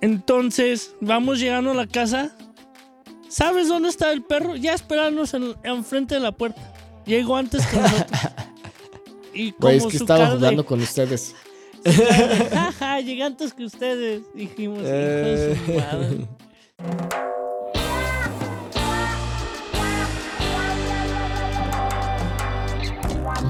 Entonces, 0.00 0.94
vamos 1.00 1.38
llegando 1.38 1.70
a 1.70 1.74
la 1.74 1.86
casa. 1.86 2.36
¿Sabes 3.28 3.68
dónde 3.68 3.88
está 3.88 4.12
el 4.12 4.22
perro? 4.22 4.54
Ya 4.54 4.74
esperarnos 4.74 5.32
en, 5.34 5.54
enfrente 5.62 6.14
de 6.14 6.20
la 6.20 6.32
puerta. 6.32 6.60
Llegó 7.06 7.36
antes 7.36 7.66
que 7.66 7.76
nosotros. 7.80 8.20
Y 9.32 9.52
como 9.52 9.72
es 9.72 9.86
que 9.86 9.96
estaba 9.96 10.28
jugando 10.28 10.64
con 10.64 10.80
ustedes. 10.80 11.34
Jaja, 12.52 13.00
llegué 13.00 13.22
antes 13.22 13.52
que 13.52 13.64
ustedes. 13.64 14.22
Dijimos, 14.34 14.80
eh. 14.84 15.56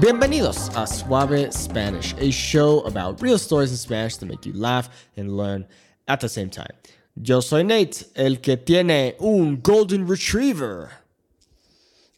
Bienvenidos 0.05 0.69
a 0.75 0.85
Suave 0.85 1.51
Spanish, 1.51 2.13
a 2.19 2.29
show 2.29 2.81
about 2.81 3.19
real 3.23 3.39
stories 3.39 3.71
in 3.71 3.77
Spanish 3.77 4.17
to 4.17 4.27
make 4.27 4.45
you 4.45 4.53
laugh 4.53 4.87
and 5.17 5.35
learn 5.35 5.65
at 6.07 6.19
the 6.19 6.29
same 6.29 6.51
time. 6.51 6.69
Yo 7.19 7.39
soy 7.39 7.63
Nate, 7.63 8.05
el 8.15 8.35
que 8.35 8.55
tiene 8.55 9.15
un 9.19 9.61
Golden 9.63 10.05
Retriever. 10.05 10.91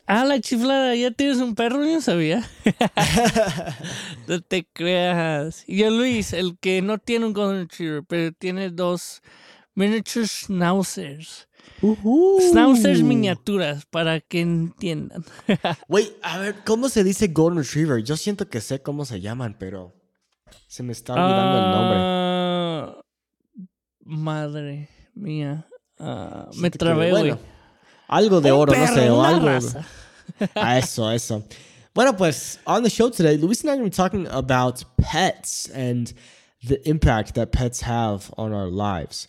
Ah, 0.05 0.25
la 0.25 0.39
chiflada, 0.39 0.97
ya 0.97 1.11
tienes 1.11 1.38
un 1.38 1.55
perro, 1.55 1.81
yo 1.85 1.94
no 1.94 2.02
sabía. 2.02 2.44
no 4.27 4.41
te 4.41 4.67
creas. 4.73 5.63
Yo 5.66 5.89
Luis, 5.89 6.33
el 6.33 6.58
que 6.59 6.81
no 6.81 6.97
tiene 6.97 7.27
un 7.27 7.31
Golden 7.31 7.69
Retriever, 7.69 8.03
pero 8.03 8.33
tiene 8.33 8.69
dos 8.69 9.22
miniature 9.75 10.27
schnauzers. 10.27 11.46
Schnauzers 11.81 13.02
miniaturas, 13.02 13.85
para 13.85 14.20
que 14.20 14.41
entiendan. 14.41 15.23
Güey, 15.88 16.12
a 16.21 16.39
ver, 16.39 16.55
¿cómo 16.66 16.89
se 16.89 17.03
dice 17.03 17.27
Golden 17.27 17.63
Retriever? 17.63 18.03
Yo 18.03 18.17
siento 18.17 18.49
que 18.49 18.62
sé 18.62 18.81
cómo 18.81 19.05
se 19.05 19.21
llaman, 19.21 19.55
pero 19.59 19.94
se 20.67 20.84
me 20.84 20.91
está 20.94 21.13
olvidando 21.13 21.58
el 21.58 21.72
nombre. 21.72 21.98
Ah, 21.99 23.02
Madre 24.03 24.89
mía. 25.14 25.67
Uh, 26.00 26.56
me 26.56 26.69
trabé, 26.69 27.11
bueno, 27.11 27.39
algo 28.08 28.39
de 28.39 28.52
oro, 28.52 28.73
no 28.73 28.88
sé, 28.88 29.09
o 29.09 29.23
algo. 29.23 29.50
A 30.56 30.78
eso, 30.78 31.11
eso. 31.11 31.44
Bueno, 31.94 32.16
pues, 32.16 32.59
on 32.66 32.84
the 32.84 32.89
show 32.89 33.09
today, 33.09 33.38
Luis 33.38 33.61
and 33.61 33.69
I 33.69 33.73
are 33.73 33.78
going 33.78 33.89
to 33.89 33.95
be 33.95 33.95
talking 33.95 34.28
about 34.28 34.84
pets 34.97 35.67
and 35.73 36.13
the 36.63 36.80
impact 36.88 37.34
that 37.34 37.52
pets 37.52 37.81
have 37.81 38.31
on 38.38 38.53
our 38.53 38.69
lives. 38.69 39.28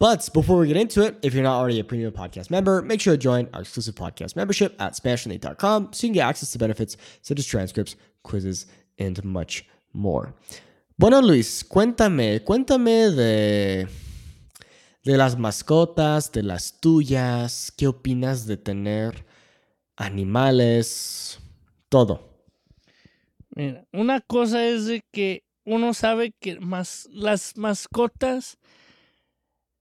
But 0.00 0.28
before 0.32 0.58
we 0.58 0.68
get 0.68 0.76
into 0.76 1.02
it, 1.02 1.18
if 1.22 1.34
you're 1.34 1.42
not 1.42 1.58
already 1.58 1.80
a 1.80 1.84
premium 1.84 2.12
podcast 2.12 2.50
member, 2.50 2.82
make 2.82 3.00
sure 3.00 3.14
to 3.14 3.18
join 3.18 3.48
our 3.52 3.62
exclusive 3.62 3.96
podcast 3.96 4.36
membership 4.36 4.80
at 4.80 4.92
SpanishNate.com 4.92 5.92
so 5.92 6.06
you 6.06 6.10
can 6.10 6.14
get 6.14 6.28
access 6.28 6.52
to 6.52 6.58
benefits 6.58 6.96
such 7.22 7.40
as 7.40 7.46
transcripts, 7.46 7.96
quizzes, 8.22 8.66
and 8.98 9.22
much 9.24 9.64
more. 9.92 10.34
Bueno, 10.96 11.20
Luis, 11.20 11.64
cuéntame, 11.64 12.44
cuéntame 12.44 13.10
de 13.10 13.88
de 15.02 15.16
las 15.16 15.36
mascotas, 15.36 16.30
de 16.30 16.42
las 16.42 16.80
tuyas, 16.80 17.72
qué 17.76 17.88
opinas 17.88 18.46
de 18.46 18.56
tener 18.56 19.24
animales, 19.96 21.40
todo. 21.88 22.20
Una 23.92 24.20
cosa 24.20 24.64
es 24.66 24.86
de 24.86 25.02
que 25.12 25.42
uno 25.64 25.92
sabe 25.94 26.32
que 26.38 26.60
más, 26.60 27.08
las 27.10 27.56
mascotas 27.56 28.58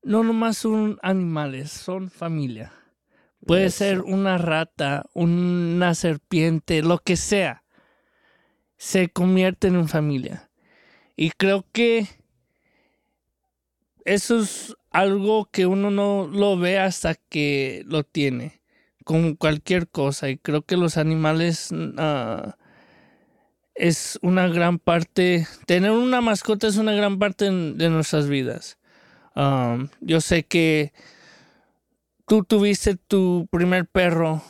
no 0.03 0.23
nomás 0.23 0.57
son 0.57 0.99
animales, 1.01 1.71
son 1.71 2.09
familia. 2.09 2.73
Puede 3.45 3.69
ser 3.69 4.01
una 4.01 4.37
rata, 4.37 5.05
una 5.13 5.95
serpiente, 5.95 6.81
lo 6.81 6.97
que 6.97 7.15
sea. 7.15 7.63
Se 8.77 9.09
convierten 9.09 9.75
en 9.75 9.87
familia. 9.87 10.49
Y 11.15 11.31
creo 11.31 11.65
que 11.71 12.07
eso 14.03 14.39
es 14.39 14.75
algo 14.91 15.49
que 15.51 15.65
uno 15.65 15.91
no 15.91 16.27
lo 16.27 16.57
ve 16.57 16.79
hasta 16.79 17.15
que 17.15 17.83
lo 17.85 18.03
tiene, 18.03 18.61
con 19.03 19.35
cualquier 19.35 19.87
cosa. 19.87 20.29
Y 20.29 20.37
creo 20.37 20.63
que 20.63 20.77
los 20.77 20.97
animales 20.97 21.71
uh, 21.71 22.51
es 23.75 24.17
una 24.21 24.47
gran 24.47 24.79
parte, 24.79 25.47
tener 25.65 25.91
una 25.91 26.21
mascota 26.21 26.67
es 26.67 26.77
una 26.77 26.93
gran 26.93 27.19
parte 27.19 27.45
de 27.45 27.89
nuestras 27.89 28.27
vidas. 28.27 28.76
Um, 29.37 29.89
yo 30.01 30.19
sé 30.19 30.43
que 30.43 30.91
tú 32.27 32.43
tuviste 32.43 32.95
tu 32.95 33.47
primer 33.51 33.85
perro 33.85 34.41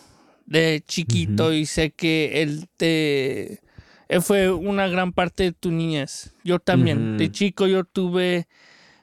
de 0.46 0.81
chiquito 0.88 1.52
y 1.52 1.66
sé 1.66 1.92
que 1.92 2.42
él 2.42 2.68
te... 2.78 3.62
Él 4.08 4.22
fue 4.22 4.50
una 4.50 4.88
gran 4.88 5.12
parte 5.12 5.44
de 5.44 5.52
tu 5.52 5.72
niñez. 5.72 6.34
Yo 6.46 6.59
también. 6.59 7.18
De 7.18 7.30
chico 7.30 7.68
yo 7.68 7.84
tuve 7.84 8.47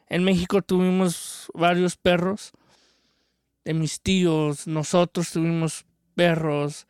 en 0.09 0.23
México 0.23 0.62
tuvimos 0.62 1.50
varios 1.55 1.97
perros 1.97 2.53
de 3.65 3.75
mis 3.75 4.00
tíos, 4.00 4.67
nosotros 4.67 5.33
tuvimos 5.33 5.87
perros 6.15 6.87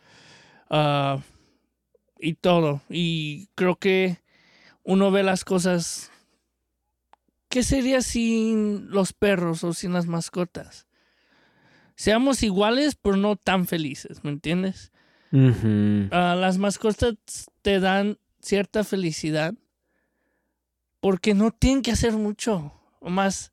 ah, 0.69 1.23
y 2.19 2.35
todo. 2.35 2.83
Y 2.91 3.49
creo 3.55 3.77
que 3.77 4.19
uno 4.83 5.11
ve 5.11 5.23
las 5.23 5.45
cosas. 5.45 6.11
¿Qué 7.55 7.63
sería 7.63 8.03
sin 8.03 8.91
los 8.91 9.13
perros 9.13 9.63
o 9.63 9.73
sin 9.75 9.93
las 9.93 10.07
mascotas? 10.07 10.89
Seamos 11.95 12.43
iguales, 12.43 12.97
pero 12.97 13.17
no 13.17 13.37
tan 13.37 13.69
felices, 13.69 14.25
¿me 14.25 14.31
entiendes? 14.31 14.91
Ah, 16.11 16.35
las 16.35 16.59
mascotas 16.59 17.15
te 17.63 17.79
dan 17.79 18.19
cierta 18.41 18.83
felicidad 18.83 19.55
porque 20.99 21.33
no 21.33 21.53
tienen 21.53 21.83
que 21.83 21.93
hacer 21.93 22.15
mucho 22.15 22.73
más 23.01 23.53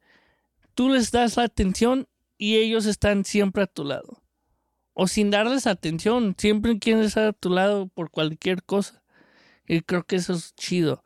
tú 0.73 0.89
les 0.89 1.11
das 1.11 1.37
la 1.37 1.43
atención 1.43 2.07
y 2.39 2.55
ellos 2.55 2.87
están 2.87 3.23
siempre 3.23 3.61
a 3.61 3.67
tu 3.67 3.83
lado. 3.83 4.23
O 4.93 5.07
sin 5.07 5.29
darles 5.29 5.67
atención, 5.67 6.33
siempre 6.39 6.79
quieren 6.79 7.03
estar 7.03 7.27
a 7.27 7.33
tu 7.33 7.51
lado 7.51 7.85
por 7.85 8.09
cualquier 8.09 8.63
cosa. 8.63 9.03
Y 9.67 9.81
creo 9.81 10.05
que 10.05 10.15
eso 10.15 10.33
es 10.33 10.55
chido. 10.55 11.03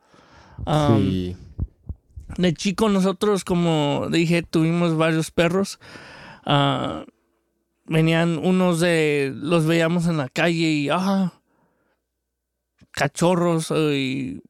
sí. 0.64 1.36
De 2.36 2.52
chico 2.54 2.88
nosotros, 2.88 3.44
como 3.44 4.08
dije, 4.10 4.42
tuvimos 4.42 4.96
varios 4.96 5.30
perros. 5.30 5.78
Ah, 6.44 7.04
venían 7.86 8.38
unos 8.38 8.80
de... 8.80 9.32
Los 9.34 9.66
veíamos 9.66 10.06
en 10.06 10.18
la 10.18 10.28
calle 10.28 10.68
y... 10.68 10.88
Ah, 10.90 11.32
cachorros 12.92 13.70
y 13.70 14.40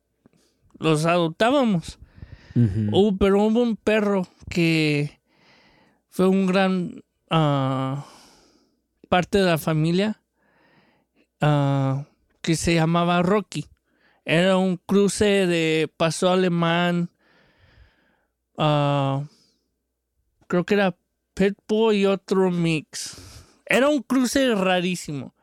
los 0.78 1.04
adoptábamos 1.04 1.98
pero 3.18 3.42
hubo 3.42 3.62
un 3.62 3.76
perro 3.76 4.26
que 4.48 5.20
fue 6.08 6.26
un 6.28 6.46
gran 6.46 7.04
ah, 7.30 8.06
parte 9.08 9.38
de 9.38 9.44
la 9.44 9.58
familia 9.58 10.22
ah, 11.40 12.06
que 12.40 12.56
se 12.56 12.74
llamaba 12.74 13.22
Rocky. 13.22 13.66
Era 14.24 14.56
un 14.56 14.78
cruce 14.78 15.46
de 15.46 15.92
paso 15.96 16.30
alemán. 16.30 17.10
Ah, 18.58 19.24
creo 20.46 20.64
que 20.64 20.74
era 20.74 20.96
Pitbull 21.34 21.94
y 21.94 22.06
otro 22.06 22.50
mix. 22.50 23.16
Era 23.66 23.88
un 23.88 24.02
cruce 24.02 24.54
rarísimo. 24.54 25.34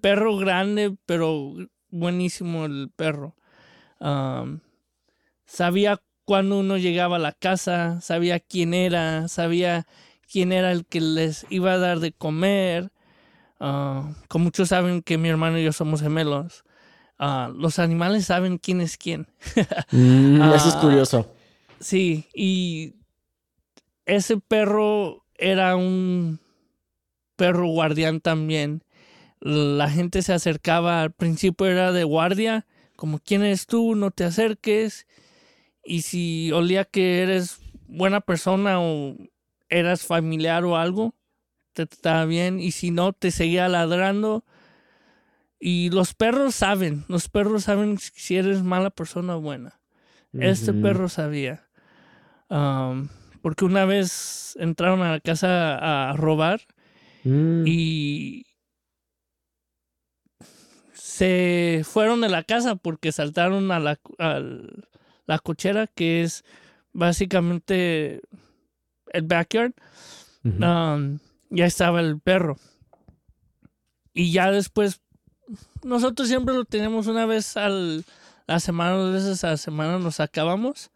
Perro 0.00 0.36
grande, 0.36 0.96
pero 1.06 1.54
buenísimo 1.88 2.66
el 2.66 2.90
perro. 2.94 3.34
sabía 5.46 6.00
cuando 6.24 6.60
uno 6.60 6.76
llegaba 6.76 7.16
a 7.16 7.18
la 7.20 7.32
casa, 7.32 8.00
sabía 8.00 8.38
quién 8.38 8.74
era, 8.74 9.26
sabía 9.28 9.86
quién 10.30 10.52
era 10.52 10.70
el 10.70 10.86
que 10.86 11.00
les 11.00 11.46
iba 11.50 11.72
a 11.72 11.78
dar 11.78 11.98
de 11.98 12.12
comer. 12.12 12.92
Uh, 13.58 14.14
como 14.28 14.44
muchos 14.44 14.68
saben 14.68 15.02
que 15.02 15.18
mi 15.18 15.28
hermano 15.28 15.58
y 15.58 15.64
yo 15.64 15.72
somos 15.72 16.00
gemelos, 16.00 16.64
ah, 17.18 17.50
los 17.54 17.78
animales 17.78 18.26
saben 18.26 18.58
quién 18.58 18.80
es 18.80 18.96
quién. 18.96 19.26
Mm, 19.92 20.40
eso 20.52 20.68
es 20.68 20.74
ah, 20.76 20.80
curioso. 20.80 21.34
Sí, 21.80 22.28
y 22.34 22.94
ese 24.04 24.36
perro 24.36 25.24
era 25.34 25.76
un 25.76 26.38
perro 27.36 27.68
guardián 27.68 28.20
también. 28.20 28.84
La 29.40 29.88
gente 29.88 30.20
se 30.20 30.34
acercaba, 30.34 31.00
al 31.00 31.12
principio 31.12 31.66
era 31.66 31.92
de 31.92 32.04
guardia, 32.04 32.66
como 32.96 33.18
quién 33.18 33.42
eres 33.42 33.66
tú, 33.66 33.94
no 33.94 34.10
te 34.10 34.24
acerques. 34.24 35.06
Y 35.82 36.02
si 36.02 36.52
olía 36.52 36.84
que 36.84 37.22
eres 37.22 37.60
buena 37.88 38.20
persona 38.20 38.78
o 38.80 39.16
eras 39.70 40.04
familiar 40.04 40.66
o 40.66 40.76
algo, 40.76 41.14
te 41.72 41.84
estaba 41.84 42.26
bien. 42.26 42.60
Y 42.60 42.72
si 42.72 42.90
no, 42.90 43.14
te 43.14 43.30
seguía 43.30 43.68
ladrando. 43.68 44.44
Y 45.58 45.88
los 45.90 46.14
perros 46.14 46.54
saben, 46.54 47.04
los 47.08 47.28
perros 47.28 47.64
saben 47.64 47.96
si 47.98 48.36
eres 48.36 48.62
mala 48.62 48.90
persona 48.90 49.36
o 49.36 49.40
buena. 49.40 49.80
Este 50.32 50.72
perro 50.72 51.08
sabía. 51.08 51.66
Porque 53.42 53.64
una 53.64 53.84
vez 53.84 54.56
entraron 54.58 55.02
a 55.02 55.12
la 55.12 55.20
casa 55.20 56.10
a 56.10 56.16
robar 56.16 56.60
mm. 57.24 57.64
y 57.66 58.46
se 60.92 61.82
fueron 61.84 62.22
de 62.22 62.28
la 62.28 62.42
casa 62.44 62.76
porque 62.76 63.12
saltaron 63.12 63.70
a 63.70 63.78
la, 63.78 64.00
al, 64.18 64.88
la 65.26 65.38
cochera, 65.38 65.86
que 65.86 66.22
es 66.22 66.44
básicamente 66.92 68.20
el 69.12 69.22
backyard, 69.22 69.74
um, 70.44 71.18
ya 71.50 71.66
estaba 71.66 72.00
el 72.00 72.18
perro. 72.20 72.56
Y 74.12 74.32
ya 74.32 74.50
después, 74.50 75.02
nosotros 75.84 76.28
siempre 76.28 76.54
lo 76.54 76.64
tenemos 76.64 77.06
una 77.06 77.26
vez 77.26 77.56
a 77.56 77.68
la 77.68 78.60
semana, 78.60 78.92
dos 78.92 79.12
veces 79.12 79.44
a 79.44 79.50
la 79.50 79.56
semana 79.56 79.98
nos 79.98 80.20
acabamos 80.20 80.90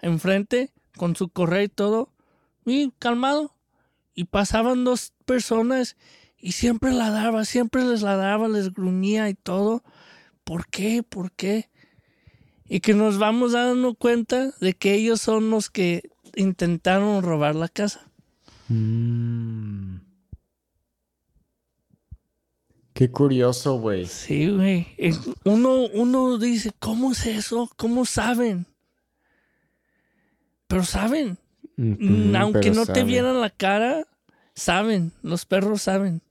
enfrente 0.00 0.72
con 0.98 1.16
su 1.16 1.30
correa 1.30 1.62
y 1.62 1.68
todo, 1.68 2.12
y 2.66 2.90
calmado. 2.98 3.54
Y 4.14 4.24
pasaban 4.24 4.84
dos 4.84 5.14
personas 5.24 5.96
y 6.36 6.52
siempre 6.52 6.92
la 6.92 7.10
daba, 7.10 7.44
siempre 7.44 7.84
les 7.84 8.02
la 8.02 8.16
daba, 8.16 8.48
les 8.48 8.74
gruñía 8.74 9.30
y 9.30 9.34
todo. 9.34 9.82
¿Por 10.44 10.66
qué? 10.68 11.02
¿Por 11.02 11.32
qué? 11.32 11.70
Y 12.68 12.80
que 12.80 12.92
nos 12.92 13.18
vamos 13.18 13.52
dando 13.52 13.94
cuenta 13.94 14.52
de 14.60 14.74
que 14.74 14.94
ellos 14.94 15.20
son 15.22 15.50
los 15.50 15.70
que 15.70 16.10
intentaron 16.36 17.22
robar 17.22 17.54
la 17.54 17.68
casa. 17.68 18.10
Mm. 18.68 19.96
Qué 22.92 23.10
curioso, 23.10 23.78
güey. 23.78 24.06
Sí, 24.06 24.48
güey. 24.48 24.88
Uno, 25.44 25.86
uno 25.94 26.36
dice, 26.36 26.72
¿cómo 26.78 27.12
es 27.12 27.26
eso? 27.26 27.70
¿Cómo 27.76 28.04
saben? 28.04 28.66
Pero 30.68 30.84
saben. 30.84 31.38
Aunque 32.36 32.70
no 32.70 32.86
te 32.86 33.02
vieran 33.02 33.40
la 33.40 33.50
cara, 33.50 34.06
saben. 34.54 35.12
Los 35.22 35.44
perros 35.44 35.82
saben. 35.82 36.22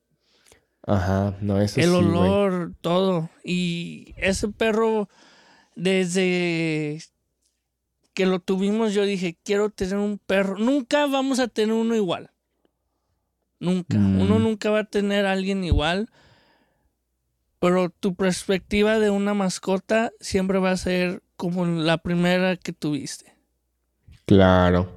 Ajá, 0.83 1.35
no, 1.41 1.59
eso 1.59 1.81
El 1.81 1.93
olor, 1.93 2.73
todo. 2.79 3.29
Y 3.43 4.13
ese 4.15 4.47
perro, 4.47 5.09
desde 5.75 7.01
que 8.13 8.25
lo 8.25 8.39
tuvimos, 8.39 8.93
yo 8.93 9.03
dije, 9.03 9.37
quiero 9.43 9.69
tener 9.69 9.97
un 9.97 10.17
perro. 10.17 10.57
Nunca 10.57 11.05
vamos 11.07 11.39
a 11.39 11.47
tener 11.47 11.73
uno 11.73 11.93
igual. 11.93 12.31
Nunca. 13.59 13.97
Uno 13.97 14.39
mm. 14.39 14.43
nunca 14.43 14.69
va 14.69 14.79
a 14.79 14.85
tener 14.85 15.25
a 15.25 15.33
alguien 15.33 15.63
igual. 15.63 16.09
Pero 17.59 17.89
tu 17.89 18.15
perspectiva 18.15 18.99
de 18.99 19.09
una 19.09 19.33
mascota 19.33 20.11
siempre 20.19 20.59
va 20.59 20.71
a 20.71 20.77
ser 20.77 21.23
como 21.35 21.65
la 21.65 21.97
primera 21.97 22.55
que 22.55 22.71
tuviste. 22.71 23.36
Claro. 24.27 24.87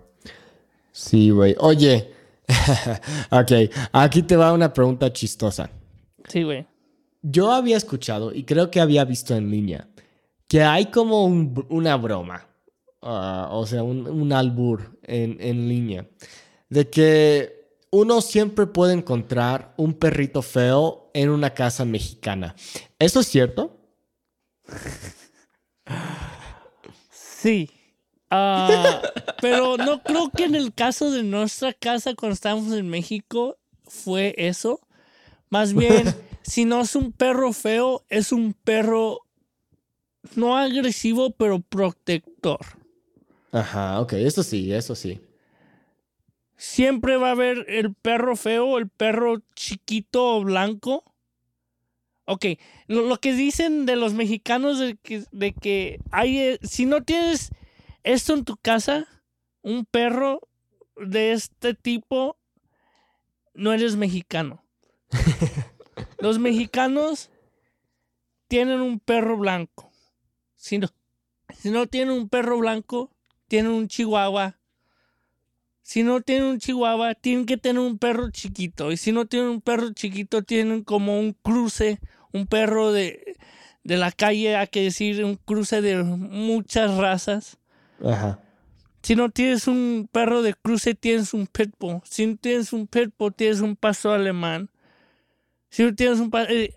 Sí, 0.93 1.31
güey. 1.31 1.57
Oye. 1.59 2.13
ok, 3.31 3.53
aquí 3.93 4.23
te 4.23 4.37
va 4.37 4.53
una 4.53 4.73
pregunta 4.73 5.11
chistosa. 5.13 5.71
Sí, 6.29 6.43
güey. 6.43 6.67
Yo 7.23 7.53
había 7.53 7.77
escuchado 7.77 8.35
y 8.35 8.45
creo 8.45 8.71
que 8.71 8.81
había 8.81 9.05
visto 9.05 9.35
en 9.35 9.51
línea 9.51 9.87
que 10.49 10.65
hay 10.65 10.87
como 10.87 11.27
una 11.27 11.97
broma, 11.97 12.45
ah, 13.03 13.51
o 13.53 13.65
sea, 13.67 13.85
un, 13.85 14.33
albur 14.33 14.99
en, 15.05 15.37
en 15.39 15.69
línea, 15.69 16.09
de 16.69 16.91
que 16.91 17.77
uno 17.93 18.21
siempre 18.21 18.67
puede 18.67 18.95
encontrar 18.95 19.75
un 19.77 19.95
perrito 19.95 20.43
feo 20.43 21.09
en 21.15 21.31
una 21.31 21.55
casa 21.55 21.85
mexicana. 21.85 22.57
¿Eso 22.99 23.21
es 23.21 23.29
cierto? 23.29 23.79
Sí. 27.13 27.71
Ah, 28.31 29.03
pero 29.41 29.77
no 29.77 30.03
creo 30.03 30.31
que 30.31 30.45
en 30.45 30.55
el 30.55 30.73
caso 30.73 31.11
de 31.11 31.25
nuestra 31.25 31.73
casa 31.73 32.15
cuando 32.15 32.35
estábamos 32.35 32.73
en 32.73 32.89
México 32.89 33.59
fue 33.85 34.35
eso. 34.39 34.81
Más 35.49 35.75
bien, 35.75 36.15
si 36.43 36.65
no 36.65 36.81
es 36.83 36.95
un 36.95 37.13
perro 37.13 37.53
feo, 37.53 38.05
es 38.09 38.31
un 38.31 38.55
perro 38.55 39.23
no 40.37 40.57
agresivo, 40.57 41.31
pero 41.31 41.61
protector. 41.61 42.61
Ajá, 43.53 44.01
ok, 44.01 44.13
eso 44.15 44.43
sí, 44.43 44.73
eso 44.73 44.95
sí. 44.95 45.21
Siempre 46.57 47.17
va 47.17 47.29
a 47.29 47.33
haber 47.33 47.65
el 47.69 47.95
perro 47.95 48.37
feo, 48.37 48.79
el 48.79 48.89
perro 48.89 49.39
chiquito 49.55 50.37
o 50.37 50.45
blanco. 50.45 51.05
Ok, 52.27 52.47
lo, 52.87 53.19
que 53.19 53.33
dicen 53.33 53.87
de 53.87 53.97
los 53.97 54.13
mexicanos 54.13 54.79
de 54.79 54.97
que, 54.97 55.25
de 55.33 55.53
que 55.53 55.99
hay, 56.13 56.39
eh, 56.39 56.59
si 56.63 56.87
no 56.87 57.03
tienes 57.03 57.51
esto 58.05 58.35
en 58.35 58.45
tu 58.45 58.57
casa, 58.57 59.07
un 59.63 59.85
perro 59.85 60.41
de 60.97 61.33
este 61.33 61.75
tipo, 61.75 62.37
no 63.55 63.73
eres 63.73 63.97
mexicano. 63.97 64.65
Los 66.19 66.39
mexicanos 66.39 67.31
tienen 68.49 68.81
un 68.81 69.01
perro 69.01 69.37
blanco. 69.37 69.91
Si 70.57 70.79
no, 70.79 70.89
si 71.57 71.71
no 71.71 71.87
tienen 71.87 72.15
un 72.15 72.29
perro 72.29 72.59
blanco, 72.59 73.11
tienen 73.49 73.73
un 73.73 73.89
chihuahua. 73.89 74.59
Si 75.83 76.03
no 76.03 76.21
tienen 76.21 76.49
un 76.49 76.59
chihuahua, 76.59 77.15
tienen 77.15 77.47
que 77.47 77.57
tener 77.57 77.81
un 77.81 77.99
perro 77.99 78.31
chiquito. 78.31 78.93
Y 78.93 78.97
si 78.97 79.13
no 79.13 79.27
tienen 79.27 79.49
un 79.49 79.61
perro 79.61 79.93
chiquito, 79.93 80.43
tienen 80.43 80.85
como 80.85 81.19
un 81.19 81.33
cruce, 81.33 82.01
un 82.33 82.47
perro 82.47 82.93
de, 82.93 83.37
de 83.83 83.97
la 83.97 84.13
calle, 84.13 84.57
hay 84.57 84.69
que 84.69 84.83
decir, 84.83 85.25
un 85.25 85.37
cruce 85.37 85.81
de 85.81 86.03
muchas 86.03 86.97
razas. 86.97 87.60
Ajá. 88.05 88.41
Si 89.03 89.17
no 89.17 89.31
tienes 89.31 89.67
un 89.67 90.09
perro 90.11 90.43
de 90.43 90.55
cruce, 90.55 90.95
tienes 90.95 91.33
un 91.33 91.47
pitbull. 91.47 92.01
Si 92.05 92.27
no 92.27 92.37
tienes 92.37 92.73
un 92.73 92.87
pitbull, 92.87 93.35
tienes 93.35 93.61
un 93.61 93.77
pastor 93.77 94.21
alemán. 94.21 94.71
Si 95.71 95.85
no 95.85 95.95
tienes 95.95 96.19
un 96.19 96.31
eh, 96.49 96.75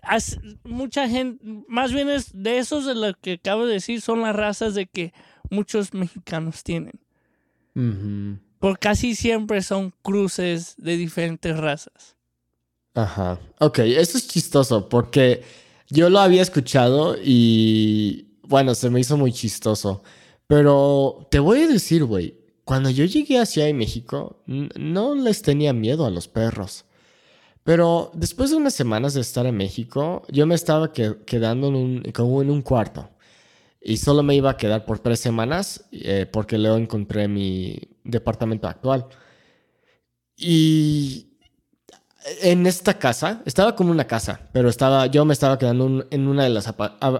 mucha 0.62 1.08
gente, 1.08 1.44
más 1.68 1.92
bien 1.92 2.08
es 2.08 2.30
de 2.32 2.58
esos 2.58 2.86
de 2.86 2.94
lo 2.94 3.12
que 3.20 3.32
acabo 3.34 3.66
de 3.66 3.74
decir, 3.74 4.00
son 4.00 4.22
las 4.22 4.34
razas 4.34 4.74
de 4.74 4.86
que 4.86 5.12
muchos 5.50 5.92
mexicanos 5.92 6.62
tienen. 6.62 7.00
Por 8.60 8.78
casi 8.78 9.16
siempre 9.16 9.62
son 9.62 9.92
cruces 10.02 10.74
de 10.78 10.96
diferentes 10.96 11.56
razas. 11.56 12.16
Ajá. 12.94 13.40
Ok, 13.58 13.80
eso 13.80 14.16
es 14.16 14.28
chistoso 14.28 14.88
porque 14.88 15.42
yo 15.88 16.08
lo 16.08 16.20
había 16.20 16.42
escuchado 16.42 17.16
y 17.20 18.38
bueno, 18.42 18.76
se 18.76 18.90
me 18.90 19.00
hizo 19.00 19.16
muy 19.16 19.32
chistoso. 19.32 20.04
Pero 20.46 21.26
te 21.30 21.38
voy 21.38 21.62
a 21.62 21.68
decir, 21.68 22.04
güey, 22.04 22.36
cuando 22.64 22.90
yo 22.90 23.04
llegué 23.04 23.38
a 23.38 23.46
Ciudad 23.46 23.66
de 23.66 23.74
México, 23.74 24.42
no 24.46 25.14
les 25.14 25.42
tenía 25.42 25.72
miedo 25.72 26.06
a 26.06 26.10
los 26.10 26.28
perros. 26.28 26.84
Pero 27.62 28.10
después 28.14 28.50
de 28.50 28.56
unas 28.56 28.74
semanas 28.74 29.14
de 29.14 29.22
estar 29.22 29.46
en 29.46 29.56
México, 29.56 30.22
yo 30.30 30.46
me 30.46 30.54
estaba 30.54 30.92
quedando 30.92 31.68
en 31.68 31.74
un, 31.74 32.02
como 32.14 32.42
en 32.42 32.50
un 32.50 32.62
cuarto. 32.62 33.08
Y 33.80 33.98
solo 33.98 34.22
me 34.22 34.34
iba 34.34 34.50
a 34.50 34.56
quedar 34.56 34.84
por 34.86 34.98
tres 34.98 35.20
semanas 35.20 35.84
eh, 35.92 36.26
porque 36.30 36.58
luego 36.58 36.76
encontré 36.76 37.28
mi 37.28 37.78
departamento 38.02 38.68
actual. 38.68 39.06
Y 40.36 41.38
en 42.42 42.66
esta 42.66 42.98
casa, 42.98 43.42
estaba 43.44 43.76
como 43.76 43.90
una 43.90 44.06
casa, 44.06 44.48
pero 44.52 44.68
estaba, 44.68 45.06
yo 45.06 45.24
me 45.24 45.34
estaba 45.34 45.58
quedando 45.58 46.06
en 46.10 46.28
una 46.28 46.44
de 46.44 46.50
las 46.50 46.72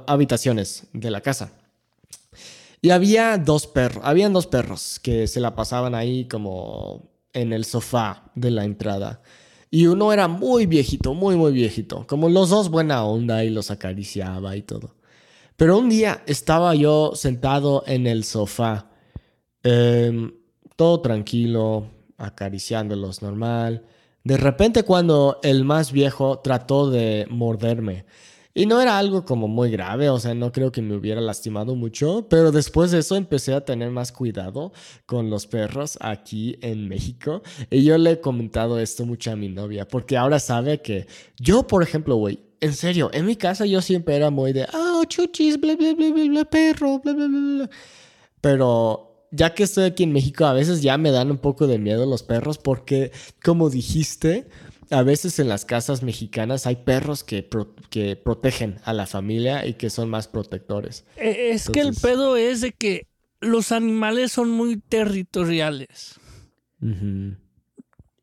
habitaciones 0.06 0.86
de 0.92 1.10
la 1.10 1.20
casa. 1.20 1.52
Y 2.84 2.90
había 2.90 3.38
dos 3.38 3.66
perros, 3.66 4.04
habían 4.04 4.34
dos 4.34 4.46
perros 4.46 5.00
que 5.02 5.26
se 5.26 5.40
la 5.40 5.54
pasaban 5.54 5.94
ahí 5.94 6.26
como 6.26 7.08
en 7.32 7.54
el 7.54 7.64
sofá 7.64 8.30
de 8.34 8.50
la 8.50 8.66
entrada. 8.66 9.22
Y 9.70 9.86
uno 9.86 10.12
era 10.12 10.28
muy 10.28 10.66
viejito, 10.66 11.14
muy, 11.14 11.34
muy 11.34 11.52
viejito. 11.52 12.06
Como 12.06 12.28
los 12.28 12.50
dos 12.50 12.68
buena 12.68 13.06
onda 13.06 13.42
y 13.42 13.48
los 13.48 13.70
acariciaba 13.70 14.54
y 14.54 14.60
todo. 14.60 14.96
Pero 15.56 15.78
un 15.78 15.88
día 15.88 16.24
estaba 16.26 16.74
yo 16.74 17.12
sentado 17.14 17.84
en 17.86 18.06
el 18.06 18.22
sofá, 18.22 18.90
em, 19.62 20.34
todo 20.76 21.00
tranquilo, 21.00 21.88
acariciándolos 22.18 23.22
normal. 23.22 23.86
De 24.24 24.36
repente 24.36 24.82
cuando 24.82 25.40
el 25.42 25.64
más 25.64 25.90
viejo 25.90 26.40
trató 26.40 26.90
de 26.90 27.26
morderme, 27.30 28.04
y 28.54 28.66
no 28.66 28.80
era 28.80 28.98
algo 28.98 29.24
como 29.24 29.48
muy 29.48 29.70
grave, 29.70 30.08
o 30.08 30.20
sea, 30.20 30.32
no 30.34 30.52
creo 30.52 30.70
que 30.70 30.80
me 30.80 30.94
hubiera 30.94 31.20
lastimado 31.20 31.74
mucho, 31.74 32.28
pero 32.30 32.52
después 32.52 32.92
de 32.92 33.00
eso 33.00 33.16
empecé 33.16 33.52
a 33.52 33.64
tener 33.64 33.90
más 33.90 34.12
cuidado 34.12 34.72
con 35.06 35.28
los 35.28 35.48
perros 35.48 35.98
aquí 36.00 36.56
en 36.62 36.88
México. 36.88 37.42
Y 37.68 37.82
yo 37.82 37.98
le 37.98 38.12
he 38.12 38.20
comentado 38.20 38.78
esto 38.78 39.04
mucho 39.04 39.32
a 39.32 39.36
mi 39.36 39.48
novia, 39.48 39.88
porque 39.88 40.16
ahora 40.16 40.38
sabe 40.38 40.80
que 40.80 41.06
yo, 41.36 41.66
por 41.66 41.82
ejemplo, 41.82 42.14
güey, 42.14 42.38
en 42.60 42.74
serio, 42.74 43.10
en 43.12 43.26
mi 43.26 43.34
casa 43.34 43.66
yo 43.66 43.82
siempre 43.82 44.14
era 44.14 44.30
muy 44.30 44.52
de, 44.52 44.62
ah, 44.72 45.02
chuchis, 45.08 45.60
bla, 45.60 45.74
bla, 45.74 45.92
bla, 45.94 46.10
bla, 46.12 46.24
bla, 46.24 46.44
perro, 46.44 47.00
bla, 47.00 47.12
bla, 47.12 47.26
bla. 47.26 47.70
Pero 48.40 49.28
ya 49.32 49.52
que 49.52 49.64
estoy 49.64 49.84
aquí 49.84 50.04
en 50.04 50.12
México, 50.12 50.44
a 50.44 50.52
veces 50.52 50.80
ya 50.80 50.96
me 50.96 51.10
dan 51.10 51.30
un 51.32 51.38
poco 51.38 51.66
de 51.66 51.78
miedo 51.78 52.06
los 52.06 52.22
perros 52.22 52.58
porque, 52.58 53.10
como 53.42 53.68
dijiste, 53.68 54.48
a 54.90 55.02
veces 55.02 55.38
en 55.38 55.48
las 55.48 55.64
casas 55.64 56.02
mexicanas 56.02 56.66
hay 56.66 56.76
perros 56.76 57.24
que, 57.24 57.48
que 57.90 58.16
protegen 58.16 58.80
a 58.84 58.92
la 58.92 59.06
familia 59.06 59.66
y 59.66 59.74
que 59.74 59.90
son 59.90 60.10
más 60.10 60.28
protectores. 60.28 61.04
E, 61.16 61.50
es 61.50 61.70
que 61.70 61.80
el 61.80 61.94
pedo 61.94 62.36
es 62.36 62.60
de 62.60 62.72
que 62.72 63.06
los 63.40 63.72
animales 63.72 64.32
son 64.32 64.50
muy 64.50 64.76
territoriales. 64.76 66.20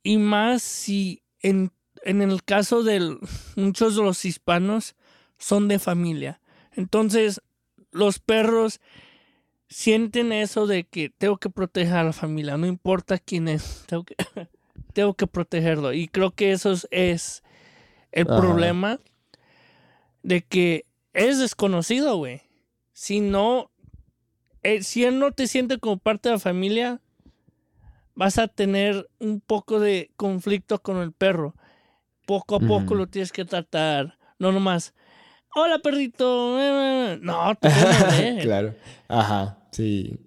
Y 0.03 0.17
más 0.17 0.61
si 0.61 1.23
en, 1.39 1.71
en 2.03 2.21
el 2.21 2.43
caso 2.43 2.83
de 2.83 3.17
muchos 3.55 3.95
de 3.95 4.03
los 4.03 4.23
hispanos 4.23 4.95
son 5.37 5.67
de 5.67 5.79
familia. 5.79 6.41
Entonces, 6.73 7.41
los 7.91 8.19
perros 8.19 8.79
sienten 9.67 10.31
eso 10.31 10.67
de 10.67 10.83
que 10.83 11.09
tengo 11.09 11.37
que 11.37 11.49
proteger 11.49 11.95
a 11.95 12.03
la 12.03 12.13
familia, 12.13 12.57
no 12.57 12.67
importa 12.67 13.17
quién 13.17 13.47
es, 13.47 13.83
tengo 13.87 14.03
que, 14.03 14.15
tengo 14.91 15.13
que 15.13 15.27
protegerlo. 15.27 15.93
Y 15.93 16.07
creo 16.07 16.31
que 16.31 16.51
eso 16.51 16.73
es, 16.91 17.43
el 18.11 18.25
problema 18.25 18.99
de 20.23 20.41
que 20.41 20.85
es 21.13 21.39
desconocido, 21.39 22.17
güey. 22.17 22.41
Si 22.93 23.19
no, 23.21 23.71
eh, 24.63 24.83
si 24.83 25.05
él 25.05 25.19
no 25.19 25.31
te 25.31 25.47
siente 25.47 25.79
como 25.79 25.97
parte 25.97 26.29
de 26.29 26.35
la 26.35 26.39
familia, 26.39 27.01
vas 28.15 28.37
a 28.37 28.47
tener 28.47 29.09
un 29.19 29.41
poco 29.41 29.79
de 29.79 30.11
conflicto 30.15 30.81
con 30.81 30.97
el 30.97 31.11
perro. 31.11 31.55
Poco 32.25 32.57
a 32.57 32.59
poco 32.59 32.95
lo 32.95 33.07
tienes 33.07 33.31
que 33.31 33.45
tratar. 33.45 34.17
No 34.37 34.51
nomás, 34.51 34.93
hola 35.55 35.79
perrito. 35.79 36.57
No, 37.21 37.55
te 37.55 37.69
Claro. 38.41 38.75
Ajá, 39.07 39.57
sí. 39.71 40.17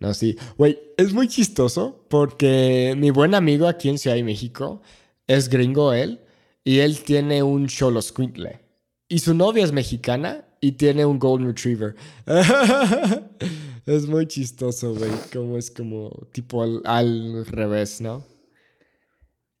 No, 0.00 0.14
sí. 0.14 0.36
Güey, 0.56 0.78
es 0.96 1.12
muy 1.12 1.28
chistoso 1.28 2.04
porque 2.08 2.94
mi 2.96 3.10
buen 3.10 3.34
amigo 3.34 3.66
aquí 3.66 3.88
en 3.88 3.98
Ciudad 3.98 4.16
de 4.16 4.22
México 4.22 4.80
es 5.26 5.48
gringo 5.48 5.92
él 5.92 6.20
y 6.64 6.78
él 6.78 7.00
tiene 7.02 7.42
un 7.42 7.66
Cholo 7.66 8.00
Squinkle. 8.00 8.60
Y 9.08 9.20
su 9.20 9.34
novia 9.34 9.64
es 9.64 9.72
mexicana 9.72 10.44
y 10.60 10.72
tiene 10.72 11.04
un 11.04 11.18
Golden 11.18 11.48
Retriever. 11.48 11.96
es 13.86 14.06
muy 14.06 14.26
chistoso, 14.26 14.94
güey. 14.94 15.10
Como 15.32 15.56
es 15.56 15.70
como 15.70 16.10
tipo 16.32 16.62
al, 16.84 17.46
revés, 17.46 18.00
¿no? 18.00 18.24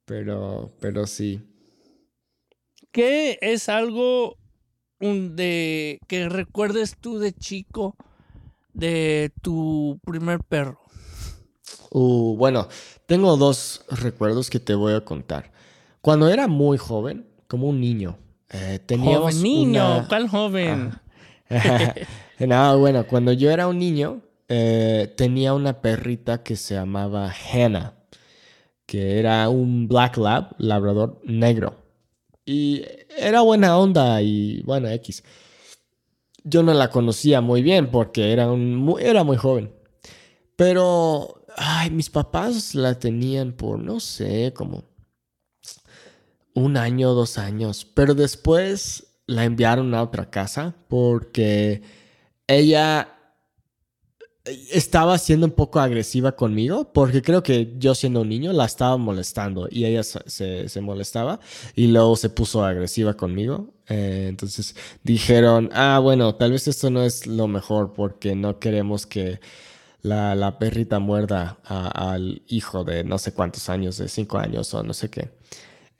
Pero, 0.04 0.70
pero 0.80 1.06
sí. 1.06 1.40
¿Qué 2.92 3.38
es 3.40 3.68
algo 3.68 4.36
de 5.00 5.98
que 6.08 6.28
recuerdes 6.28 6.96
tú 6.98 7.18
de 7.18 7.32
chico 7.32 7.96
de 8.78 9.32
tu 9.42 9.98
primer 10.04 10.40
perro? 10.40 10.78
Uh, 11.90 12.36
bueno, 12.36 12.68
tengo 13.06 13.36
dos 13.36 13.84
recuerdos 13.90 14.50
que 14.50 14.60
te 14.60 14.74
voy 14.74 14.94
a 14.94 15.04
contar. 15.04 15.52
Cuando 16.00 16.28
era 16.28 16.46
muy 16.46 16.78
joven, 16.78 17.26
como 17.48 17.68
un 17.68 17.80
niño, 17.80 18.18
eh, 18.50 18.78
teníamos 18.84 19.34
joven 19.34 19.42
niño, 19.42 20.06
¿cuál 20.08 20.28
joven? 20.28 20.92
no, 22.38 22.78
bueno, 22.78 23.06
cuando 23.06 23.32
yo 23.32 23.50
era 23.50 23.66
un 23.66 23.78
niño, 23.78 24.20
eh, 24.48 25.12
tenía 25.16 25.54
una 25.54 25.80
perrita 25.80 26.42
que 26.42 26.56
se 26.56 26.74
llamaba 26.74 27.32
Hannah, 27.32 27.94
que 28.86 29.18
era 29.18 29.48
un 29.48 29.88
Black 29.88 30.16
Lab, 30.18 30.54
labrador 30.58 31.20
negro. 31.24 31.76
Y 32.44 32.82
era 33.18 33.40
buena 33.42 33.76
onda 33.76 34.22
y 34.22 34.62
bueno, 34.62 34.88
X. 34.88 35.22
Yo 36.48 36.62
no 36.62 36.72
la 36.74 36.90
conocía 36.90 37.40
muy 37.40 37.62
bien 37.62 37.90
porque 37.90 38.32
era, 38.32 38.50
un, 38.50 38.96
era 39.00 39.24
muy 39.24 39.36
joven. 39.36 39.72
Pero, 40.56 41.44
ay, 41.56 41.90
mis 41.90 42.10
papás 42.10 42.74
la 42.74 42.98
tenían 42.98 43.52
por, 43.52 43.78
no 43.78 44.00
sé, 44.00 44.52
como 44.54 44.84
un 46.54 46.76
año, 46.76 47.14
dos 47.14 47.38
años, 47.38 47.86
pero 47.94 48.14
después 48.14 49.06
la 49.26 49.44
enviaron 49.44 49.94
a 49.94 50.02
otra 50.02 50.30
casa 50.30 50.74
porque 50.88 51.82
ella 52.46 53.18
estaba 54.72 55.18
siendo 55.18 55.46
un 55.46 55.52
poco 55.52 55.78
agresiva 55.80 56.32
conmigo 56.32 56.92
porque 56.92 57.22
creo 57.22 57.42
que 57.42 57.74
yo 57.78 57.94
siendo 57.94 58.22
un 58.22 58.28
niño 58.28 58.52
la 58.52 58.64
estaba 58.64 58.96
molestando 58.96 59.68
y 59.70 59.84
ella 59.84 60.02
se, 60.02 60.80
molestaba 60.80 61.40
y 61.74 61.88
luego 61.88 62.16
se 62.16 62.30
puso 62.30 62.64
agresiva 62.64 63.14
conmigo. 63.14 63.74
Eh, 63.88 64.26
entonces 64.28 64.76
dijeron, 65.02 65.70
ah, 65.72 65.98
bueno, 66.02 66.34
tal 66.34 66.52
vez 66.52 66.68
esto 66.68 66.90
no 66.90 67.02
es 67.02 67.26
lo 67.26 67.48
mejor 67.48 67.94
porque 67.94 68.34
no 68.34 68.58
queremos 68.58 69.06
que 69.06 69.40
la, 70.02 70.58
perrita 70.58 70.98
muerda 70.98 71.58
al 71.64 72.42
hijo 72.48 72.84
de 72.84 73.04
no 73.04 73.18
sé 73.18 73.32
cuántos 73.32 73.68
años, 73.68 73.98
de 73.98 74.08
cinco 74.08 74.38
años 74.38 74.72
o 74.74 74.82
no 74.82 74.94
sé 74.94 75.10
qué. 75.10 75.30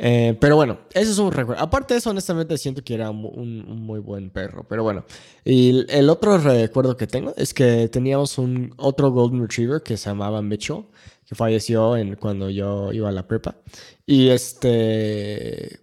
Eh, 0.00 0.36
pero 0.40 0.54
bueno, 0.54 0.78
eso 0.94 1.10
es 1.10 1.18
un 1.18 1.32
recuerdo. 1.32 1.60
Aparte 1.62 1.94
de 1.94 1.98
eso, 1.98 2.10
honestamente 2.10 2.56
siento 2.56 2.82
que 2.84 2.94
era 2.94 3.10
un, 3.10 3.64
muy 3.84 3.98
buen 4.00 4.30
perro. 4.30 4.64
Pero 4.68 4.82
bueno, 4.84 5.04
y 5.44 5.84
el 5.92 6.08
otro 6.08 6.38
recuerdo 6.38 6.96
que 6.96 7.06
tengo 7.06 7.34
es 7.36 7.52
que 7.52 7.88
teníamos 7.88 8.38
un 8.38 8.72
otro 8.76 9.10
Golden 9.10 9.42
Retriever 9.42 9.82
que 9.82 9.96
se 9.96 10.10
llamaba 10.10 10.40
Mitchell, 10.40 10.84
que 11.26 11.34
falleció 11.34 11.96
en, 11.96 12.14
cuando 12.16 12.48
yo 12.48 12.92
iba 12.92 13.08
a 13.08 13.12
la 13.12 13.26
prepa. 13.26 13.56
Y 14.06 14.28
este, 14.28 15.80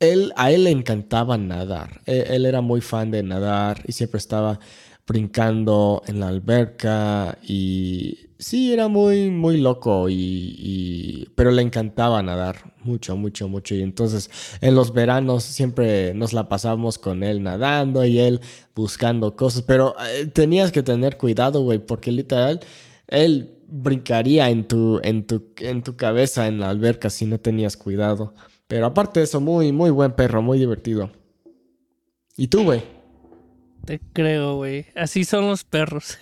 él, 0.00 0.32
a 0.36 0.50
él 0.52 0.64
le 0.64 0.70
encantaba 0.70 1.38
nadar. 1.38 2.00
Él, 2.06 2.24
él 2.28 2.46
era 2.46 2.60
muy 2.60 2.80
fan 2.80 3.10
de 3.10 3.22
nadar 3.22 3.82
y 3.86 3.92
siempre 3.92 4.18
estaba 4.18 4.58
brincando 5.06 6.02
en 6.06 6.20
la 6.20 6.28
alberca 6.28 7.38
y 7.42 8.26
sí, 8.38 8.72
era 8.72 8.88
muy, 8.88 9.30
muy 9.30 9.58
loco 9.58 10.08
y, 10.08 11.28
pero 11.34 11.50
le 11.50 11.62
encantaba 11.62 12.22
nadar 12.22 12.72
mucho, 12.82 13.16
mucho, 13.16 13.48
mucho. 13.48 13.74
Y 13.74 13.82
entonces 13.82 14.30
en 14.60 14.74
los 14.74 14.92
veranos 14.92 15.44
siempre 15.44 16.14
nos 16.14 16.32
la 16.32 16.48
pasábamos 16.48 16.98
con 16.98 17.22
él 17.22 17.42
nadando 17.42 18.04
y 18.04 18.18
él 18.18 18.40
buscando 18.74 19.36
cosas, 19.36 19.62
pero 19.62 19.94
eh, 20.12 20.26
tenías 20.26 20.72
que 20.72 20.82
tener 20.82 21.16
cuidado, 21.16 21.62
güey, 21.62 21.78
porque 21.78 22.12
literal, 22.12 22.60
él 23.08 23.52
brincaría 23.68 24.50
en 24.50 24.66
tu, 24.66 25.00
en 25.02 25.26
tu, 25.26 25.52
en 25.58 25.82
tu 25.82 25.96
cabeza 25.96 26.46
en 26.48 26.60
la 26.60 26.70
alberca 26.70 27.10
si 27.10 27.26
no 27.26 27.38
tenías 27.38 27.76
cuidado. 27.76 28.34
Pero 28.68 28.86
aparte 28.86 29.20
de 29.20 29.24
eso, 29.24 29.40
muy, 29.40 29.72
muy 29.72 29.90
buen 29.90 30.12
perro, 30.12 30.42
muy 30.42 30.58
divertido. 30.58 31.10
¿Y 32.36 32.48
tú, 32.48 32.64
güey? 32.64 32.82
Te 33.84 34.00
creo, 34.12 34.56
güey. 34.56 34.86
Así 34.96 35.24
son 35.24 35.46
los 35.46 35.64
perros. 35.64 36.18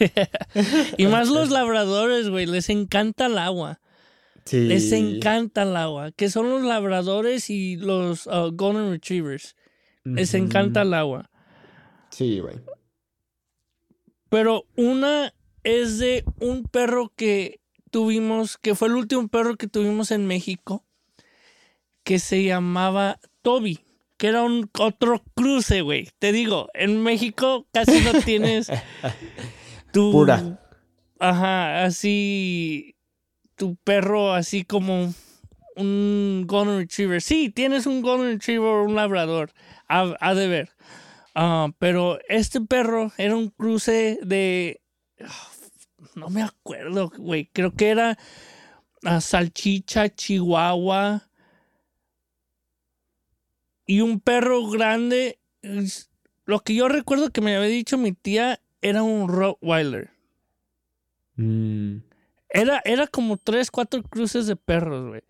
y 0.98 1.06
más 1.06 1.28
los 1.28 1.50
labradores, 1.50 2.28
güey. 2.28 2.46
Les 2.46 2.68
encanta 2.68 3.26
el 3.26 3.38
agua. 3.38 3.80
Sí. 4.44 4.60
Les 4.60 4.92
encanta 4.92 5.62
el 5.62 5.74
agua. 5.74 6.12
Que 6.12 6.28
son 6.28 6.50
los 6.50 6.62
labradores 6.62 7.48
y 7.48 7.76
los 7.76 8.26
uh, 8.26 8.52
golden 8.52 8.90
retrievers. 8.90 9.56
Les 10.04 10.34
encanta 10.34 10.82
el 10.82 10.92
agua. 10.92 11.30
Sí, 12.10 12.40
güey. 12.40 12.56
Pero 14.28 14.66
una 14.76 15.32
es 15.62 15.98
de 15.98 16.24
un 16.40 16.64
perro 16.64 17.10
que 17.16 17.60
tuvimos, 17.90 18.58
que 18.58 18.74
fue 18.74 18.88
el 18.88 18.96
último 18.96 19.28
perro 19.28 19.56
que 19.56 19.66
tuvimos 19.66 20.10
en 20.10 20.26
México, 20.26 20.84
que 22.04 22.18
se 22.18 22.44
llamaba 22.44 23.18
Toby 23.42 23.80
que 24.16 24.28
era 24.28 24.42
un 24.42 24.70
otro 24.78 25.22
cruce, 25.34 25.80
güey. 25.80 26.08
Te 26.18 26.32
digo, 26.32 26.68
en 26.74 27.02
México 27.02 27.66
casi 27.72 28.00
no 28.00 28.12
tienes 28.22 28.70
tu 29.92 30.12
pura. 30.12 30.60
Ajá, 31.18 31.84
así 31.84 32.96
tu 33.56 33.76
perro 33.76 34.32
así 34.32 34.64
como 34.64 35.14
un 35.76 36.44
golden 36.46 36.78
retriever. 36.78 37.22
Sí, 37.22 37.50
tienes 37.50 37.86
un 37.86 38.02
golden 38.02 38.32
retriever 38.32 38.68
o 38.68 38.84
un 38.84 38.94
labrador, 38.94 39.52
ha, 39.88 40.34
de 40.34 40.48
ver. 40.48 40.70
Ah, 41.34 41.68
pero 41.78 42.18
este 42.28 42.60
perro 42.60 43.12
era 43.16 43.36
un 43.36 43.48
cruce 43.48 44.18
de 44.22 44.80
ah, 45.20 45.48
no 46.14 46.30
me 46.30 46.42
acuerdo, 46.42 47.10
güey. 47.16 47.50
Creo 47.52 47.74
que 47.74 47.88
era 47.88 48.18
a 49.04 49.20
salchicha, 49.20 50.14
chihuahua 50.14 51.28
y 53.86 54.00
un 54.00 54.20
perro 54.20 54.66
grande. 54.68 55.38
Lo 56.44 56.60
que 56.60 56.74
yo 56.74 56.88
recuerdo 56.88 57.30
que 57.30 57.40
me 57.40 57.56
había 57.56 57.68
dicho 57.68 57.98
mi 57.98 58.12
tía 58.12 58.60
era 58.82 59.02
un 59.02 59.28
Rottweiler. 59.28 60.10
Mm. 61.36 61.98
Era, 62.48 62.80
era 62.84 63.06
como 63.06 63.36
tres, 63.36 63.70
cuatro 63.70 64.02
cruces 64.02 64.46
de 64.46 64.56
perros, 64.56 65.08
güey. 65.08 65.22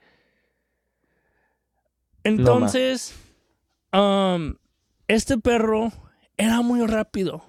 Entonces, 2.23 3.15
um, 3.93 4.55
este 5.09 5.39
perro 5.39 5.93
era 6.37 6.61
muy 6.63 6.87
rápido. 6.87 7.45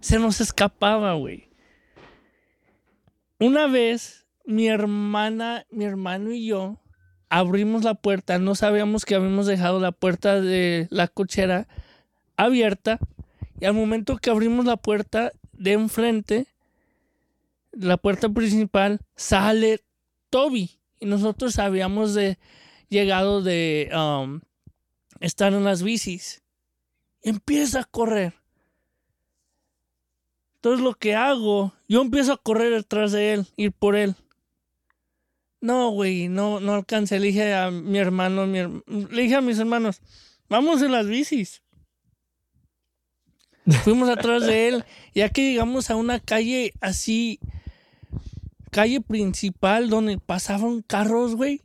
Se 0.00 0.18
nos 0.18 0.40
escapaba, 0.40 1.14
güey. 1.14 1.48
Una 3.38 3.66
vez, 3.66 4.26
mi 4.44 4.68
hermana, 4.68 5.66
mi 5.70 5.84
hermano 5.84 6.32
y 6.32 6.46
yo 6.46 6.79
abrimos 7.30 7.84
la 7.84 7.94
puerta, 7.94 8.38
no 8.38 8.54
sabíamos 8.54 9.06
que 9.06 9.14
habíamos 9.14 9.46
dejado 9.46 9.80
la 9.80 9.92
puerta 9.92 10.40
de 10.40 10.88
la 10.90 11.08
cochera 11.08 11.68
abierta 12.36 12.98
y 13.60 13.64
al 13.66 13.74
momento 13.74 14.18
que 14.18 14.30
abrimos 14.30 14.66
la 14.66 14.76
puerta 14.76 15.32
de 15.52 15.72
enfrente, 15.72 16.46
la 17.72 17.96
puerta 17.96 18.28
principal, 18.28 19.00
sale 19.14 19.80
Toby 20.28 20.78
y 20.98 21.06
nosotros 21.06 21.58
habíamos 21.58 22.18
llegado 22.88 23.42
de 23.42 23.90
um, 23.94 24.40
estar 25.20 25.52
en 25.52 25.64
las 25.64 25.82
bicis. 25.82 26.42
Empieza 27.22 27.80
a 27.80 27.84
correr. 27.84 28.34
Entonces 30.56 30.84
lo 30.84 30.94
que 30.94 31.14
hago, 31.14 31.72
yo 31.88 32.02
empiezo 32.02 32.32
a 32.32 32.42
correr 32.42 32.72
detrás 32.72 33.12
de 33.12 33.34
él, 33.34 33.46
ir 33.56 33.72
por 33.72 33.94
él. 33.94 34.16
No, 35.60 35.90
güey, 35.90 36.28
no, 36.28 36.58
no 36.60 36.74
alcancé. 36.74 37.20
Le 37.20 37.28
dije 37.28 37.54
a 37.54 37.70
mi 37.70 37.98
hermano, 37.98 38.46
le 38.46 39.22
dije 39.22 39.36
a 39.36 39.40
mis 39.40 39.58
hermanos, 39.58 40.00
vamos 40.48 40.80
en 40.82 40.92
las 40.92 41.06
bicis. 41.06 41.62
Fuimos 43.84 44.08
atrás 44.08 44.46
de 44.46 44.68
él. 44.68 44.84
Ya 45.14 45.28
que 45.28 45.42
llegamos 45.42 45.90
a 45.90 45.96
una 45.96 46.18
calle 46.18 46.72
así, 46.80 47.40
calle 48.70 49.00
principal 49.02 49.90
donde 49.90 50.18
pasaban 50.18 50.82
carros, 50.82 51.36
güey. 51.36 51.60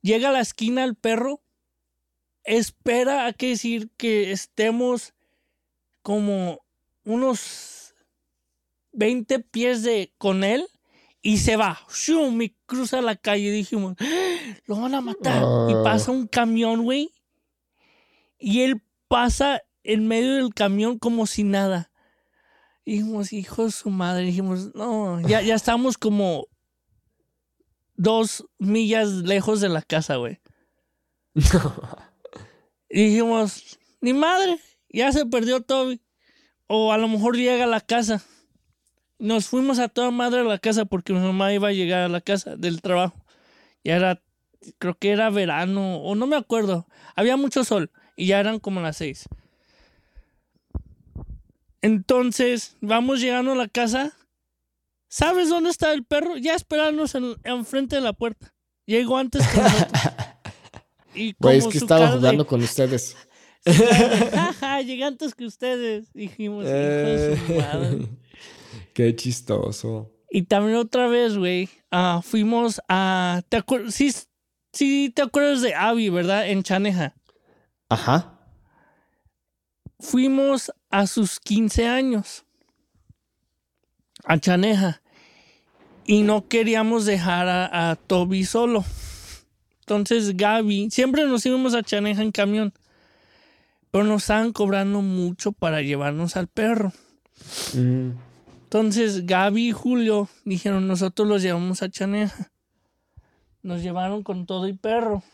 Llega 0.00 0.28
a 0.28 0.32
la 0.32 0.40
esquina 0.40 0.84
el 0.84 0.94
perro. 0.94 1.42
Espera 2.44 3.26
a 3.26 3.32
que 3.32 3.48
decir 3.48 3.90
que 3.96 4.30
estemos 4.30 5.12
como 6.02 6.60
unos 7.04 7.94
20 8.92 9.40
pies 9.40 9.82
de 9.82 10.12
con 10.16 10.44
él 10.44 10.66
y 11.22 11.38
se 11.38 11.56
va. 11.56 11.80
¡Shum! 11.92 12.40
Y 12.42 12.56
cruza 12.66 13.00
la 13.02 13.16
calle. 13.16 13.50
Dijimos, 13.50 13.96
¡Ah! 14.00 14.56
lo 14.66 14.76
van 14.80 14.94
a 14.94 15.00
matar. 15.00 15.42
Y 15.68 15.74
Ah. 15.74 15.80
pasa 15.84 16.10
un 16.10 16.26
camión, 16.26 16.82
güey. 16.82 17.10
Y 18.38 18.62
él 18.62 18.82
pasa 19.08 19.62
en 19.82 20.06
medio 20.08 20.34
del 20.36 20.54
camión 20.54 20.98
como 20.98 21.26
si 21.26 21.44
nada. 21.44 21.90
Y 22.84 22.92
dijimos, 22.98 23.32
hijo 23.32 23.64
de 23.66 23.70
su 23.70 23.90
madre. 23.90 24.24
Dijimos, 24.24 24.74
no, 24.74 25.20
ya, 25.20 25.42
ya 25.42 25.54
estamos 25.54 25.98
como 25.98 26.46
dos 27.94 28.46
millas 28.58 29.08
lejos 29.10 29.60
de 29.60 29.68
la 29.68 29.82
casa, 29.82 30.16
güey. 30.16 30.40
Y 32.92 33.04
dijimos, 33.04 33.78
ni 34.00 34.12
madre, 34.12 34.58
ya 34.88 35.12
se 35.12 35.24
perdió 35.24 35.60
Toby. 35.60 36.00
O 36.66 36.92
a 36.92 36.98
lo 36.98 37.06
mejor 37.06 37.36
llega 37.36 37.64
a 37.64 37.68
la 37.68 37.80
casa. 37.80 38.20
Nos 39.20 39.46
fuimos 39.48 39.78
a 39.78 39.88
toda 39.88 40.10
madre 40.10 40.40
a 40.40 40.44
la 40.44 40.58
casa 40.58 40.84
porque 40.86 41.12
mi 41.12 41.20
mamá 41.20 41.52
iba 41.52 41.68
a 41.68 41.72
llegar 41.72 42.00
a 42.02 42.08
la 42.08 42.20
casa 42.20 42.56
del 42.56 42.80
trabajo. 42.80 43.24
Ya 43.84 43.96
era, 43.96 44.22
creo 44.78 44.94
que 44.94 45.10
era 45.10 45.30
verano, 45.30 45.98
o 45.98 46.14
no 46.14 46.26
me 46.26 46.36
acuerdo. 46.36 46.86
Había 47.14 47.36
mucho 47.36 47.62
sol 47.64 47.90
y 48.16 48.26
ya 48.26 48.40
eran 48.40 48.58
como 48.58 48.80
las 48.80 48.96
seis. 48.96 49.28
Entonces, 51.82 52.76
vamos 52.80 53.20
llegando 53.20 53.52
a 53.52 53.56
la 53.56 53.68
casa. 53.68 54.12
¿Sabes 55.08 55.48
dónde 55.48 55.70
está 55.70 55.92
el 55.92 56.04
perro? 56.04 56.36
Ya 56.36 56.54
esperándonos 56.54 57.14
en, 57.14 57.36
enfrente 57.44 57.96
de 57.96 58.02
la 58.02 58.12
puerta. 58.12 58.52
Llegó 58.86 59.16
antes 59.18 59.46
que 59.46 59.60
nosotros. 59.60 59.92
Y 61.12 61.34
Güey, 61.40 61.58
es 61.58 61.64
como 61.64 61.72
que 61.72 61.78
estaba 61.78 62.10
de- 62.12 62.16
jugando 62.18 62.46
con 62.46 62.62
ustedes. 62.62 63.16
Jaja, 63.66 64.80
llegué 64.80 65.02
antes 65.02 65.34
que 65.34 65.44
ustedes. 65.44 66.12
Dijimos, 66.12 66.64
hijo 66.64 66.72
de 66.72 67.36
su 67.46 67.54
madre. 67.54 68.08
Qué 69.00 69.16
chistoso. 69.16 70.12
Y 70.30 70.42
también 70.42 70.76
otra 70.76 71.06
vez, 71.08 71.38
güey, 71.38 71.70
ah, 71.90 72.20
fuimos 72.22 72.82
a... 72.86 73.40
¿te 73.48 73.56
acuer- 73.64 73.90
sí, 73.90 74.12
sí 74.74 75.10
te 75.14 75.22
acuerdas 75.22 75.62
de 75.62 75.74
Abby, 75.74 76.10
¿verdad? 76.10 76.46
En 76.50 76.62
Chaneja. 76.62 77.14
Ajá. 77.88 78.38
Fuimos 79.98 80.70
a 80.90 81.06
sus 81.06 81.40
15 81.40 81.88
años. 81.88 82.44
A 84.24 84.38
Chaneja. 84.38 85.00
Y 86.04 86.20
no 86.22 86.46
queríamos 86.46 87.06
dejar 87.06 87.48
a, 87.48 87.90
a 87.90 87.96
Toby 87.96 88.44
solo. 88.44 88.84
Entonces 89.80 90.36
Gaby, 90.36 90.90
siempre 90.90 91.24
nos 91.26 91.46
íbamos 91.46 91.74
a 91.74 91.82
Chaneja 91.82 92.20
en 92.22 92.32
camión. 92.32 92.74
Pero 93.90 94.04
nos 94.04 94.24
estaban 94.24 94.52
cobrando 94.52 95.00
mucho 95.00 95.52
para 95.52 95.80
llevarnos 95.80 96.36
al 96.36 96.48
perro. 96.48 96.92
Mm. 97.74 98.10
Entonces 98.72 99.26
Gaby 99.26 99.70
y 99.70 99.72
Julio 99.72 100.28
dijeron, 100.44 100.86
nosotros 100.86 101.26
los 101.26 101.42
llevamos 101.42 101.82
a 101.82 101.90
Chaneja. 101.90 102.52
Nos 103.64 103.82
llevaron 103.82 104.22
con 104.22 104.46
todo 104.46 104.68
y 104.68 104.74
perro. 104.74 105.24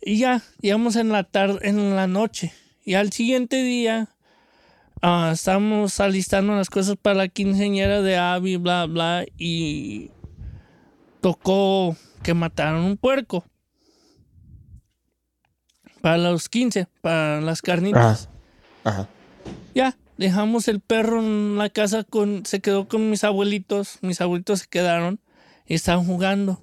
Y 0.00 0.18
ya, 0.18 0.42
llegamos 0.60 0.96
en 0.96 1.10
la 1.10 1.22
tarde, 1.22 1.60
en 1.62 1.94
la 1.94 2.08
noche. 2.08 2.52
Y 2.84 2.94
al 2.94 3.12
siguiente 3.12 3.62
día 3.62 4.08
ah, 5.02 5.30
estábamos 5.32 6.00
alistando 6.00 6.56
las 6.56 6.68
cosas 6.68 6.96
para 7.00 7.14
la 7.14 7.28
quinceañera 7.28 8.02
de 8.02 8.16
Abby, 8.16 8.56
bla, 8.56 8.86
bla. 8.86 9.24
Y 9.38 10.10
tocó 11.20 11.96
que 12.24 12.34
mataron 12.34 12.82
un 12.82 12.96
puerco. 12.96 13.44
Para 16.00 16.18
los 16.18 16.48
15, 16.48 16.88
para 17.00 17.40
las 17.40 17.62
carnitas. 17.62 18.28
Ajá. 18.82 19.08
Ya, 19.76 19.96
dejamos 20.16 20.68
el 20.68 20.80
perro 20.80 21.20
en 21.20 21.56
la 21.58 21.70
casa 21.70 22.04
con, 22.04 22.46
se 22.46 22.60
quedó 22.60 22.88
con 22.88 23.10
mis 23.10 23.24
abuelitos, 23.24 23.98
mis 24.02 24.20
abuelitos 24.20 24.60
se 24.60 24.66
quedaron 24.66 25.20
y 25.66 25.74
estaban 25.74 26.04
jugando. 26.06 26.60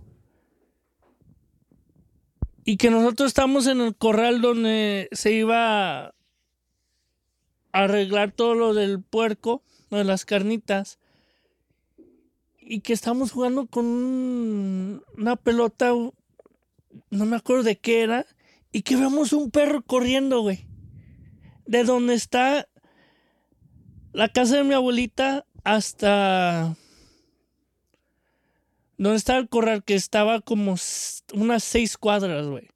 Y 2.64 2.78
que 2.78 2.92
nosotros 2.92 3.28
estamos 3.28 3.68
en 3.68 3.82
el 3.82 3.96
corral 3.96 4.42
donde 4.42 5.10
se 5.12 5.32
iba 5.34 6.06
a 6.08 6.14
arreglar 7.72 8.32
todo 8.32 8.54
lo 8.54 8.74
del 8.74 9.02
puerco, 9.02 9.64
lo 9.90 9.98
de 9.98 10.04
las 10.04 10.26
carnitas. 10.26 11.00
Y 12.60 12.82
que 12.82 12.94
estamos 12.94 13.32
jugando 13.32 13.66
con 13.66 13.86
un- 13.86 15.04
una 15.18 15.36
pelota, 15.36 15.90
no 17.10 17.26
me 17.26 17.36
acuerdo 17.36 17.64
de 17.64 17.78
qué 17.78 18.02
era, 18.02 18.26
y 18.72 18.84
que 18.84 18.96
vemos 18.96 19.34
un 19.34 19.50
perro 19.52 19.82
corriendo, 19.82 20.42
güey 20.42 20.68
de 21.72 21.86
donde 21.86 22.16
está 22.16 22.68
la 24.14 24.30
casa 24.30 24.58
de 24.58 24.64
mi 24.64 24.74
abuelita 24.74 25.46
hasta 25.64 26.76
donde 28.98 29.18
está 29.18 29.38
el 29.38 29.50
corral, 29.50 29.84
que 29.84 29.96
estaba 29.96 30.42
como 30.42 30.76
unas 31.34 31.64
seis 31.64 31.98
cuadras, 31.98 32.46
güey. 32.46 32.70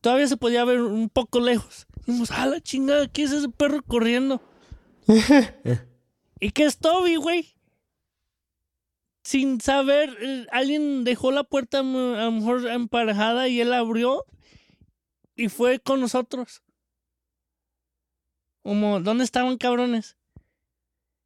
Todavía 0.00 0.26
se 0.28 0.36
podía 0.36 0.64
ver 0.64 0.80
un 0.80 1.10
poco 1.10 1.40
lejos. 1.40 1.86
Dijimos, 2.06 2.30
a 2.30 2.46
la 2.46 2.60
chingada, 2.60 3.08
¿qué 3.08 3.24
es 3.24 3.32
ese 3.32 3.48
perro 3.50 3.82
corriendo? 3.82 4.40
¿Y 6.40 6.50
qué 6.52 6.64
es 6.64 6.78
Toby, 6.78 7.16
güey? 7.16 7.54
Sin 9.24 9.60
saber, 9.60 10.16
eh, 10.22 10.46
alguien 10.52 11.04
dejó 11.04 11.32
la 11.32 11.44
puerta 11.44 11.80
a 11.80 11.82
lo 11.82 12.30
mejor 12.30 12.66
emparejada 12.68 13.48
y 13.48 13.60
él 13.60 13.74
abrió 13.74 14.24
y 15.36 15.48
fue 15.48 15.80
con 15.80 16.00
nosotros. 16.00 16.62
Como, 18.62 19.00
¿dónde 19.00 19.24
estaban 19.24 19.56
cabrones? 19.56 20.16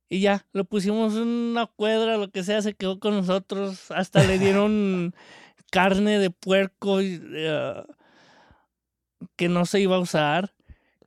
Y 0.08 0.20
ya, 0.20 0.46
lo 0.52 0.64
pusimos 0.64 1.14
en 1.14 1.22
una 1.26 1.66
cuadra, 1.66 2.18
lo 2.18 2.30
que 2.30 2.44
sea, 2.44 2.60
se 2.60 2.74
quedó 2.74 3.00
con 3.00 3.14
nosotros. 3.14 3.90
Hasta 3.90 4.22
le 4.24 4.38
dieron 4.38 5.14
carne 5.70 6.18
de 6.18 6.30
puerco 6.30 7.00
y, 7.00 7.20
eh, 7.34 7.82
que 9.36 9.48
no 9.48 9.64
se 9.64 9.80
iba 9.80 9.96
a 9.96 10.00
usar. 10.00 10.54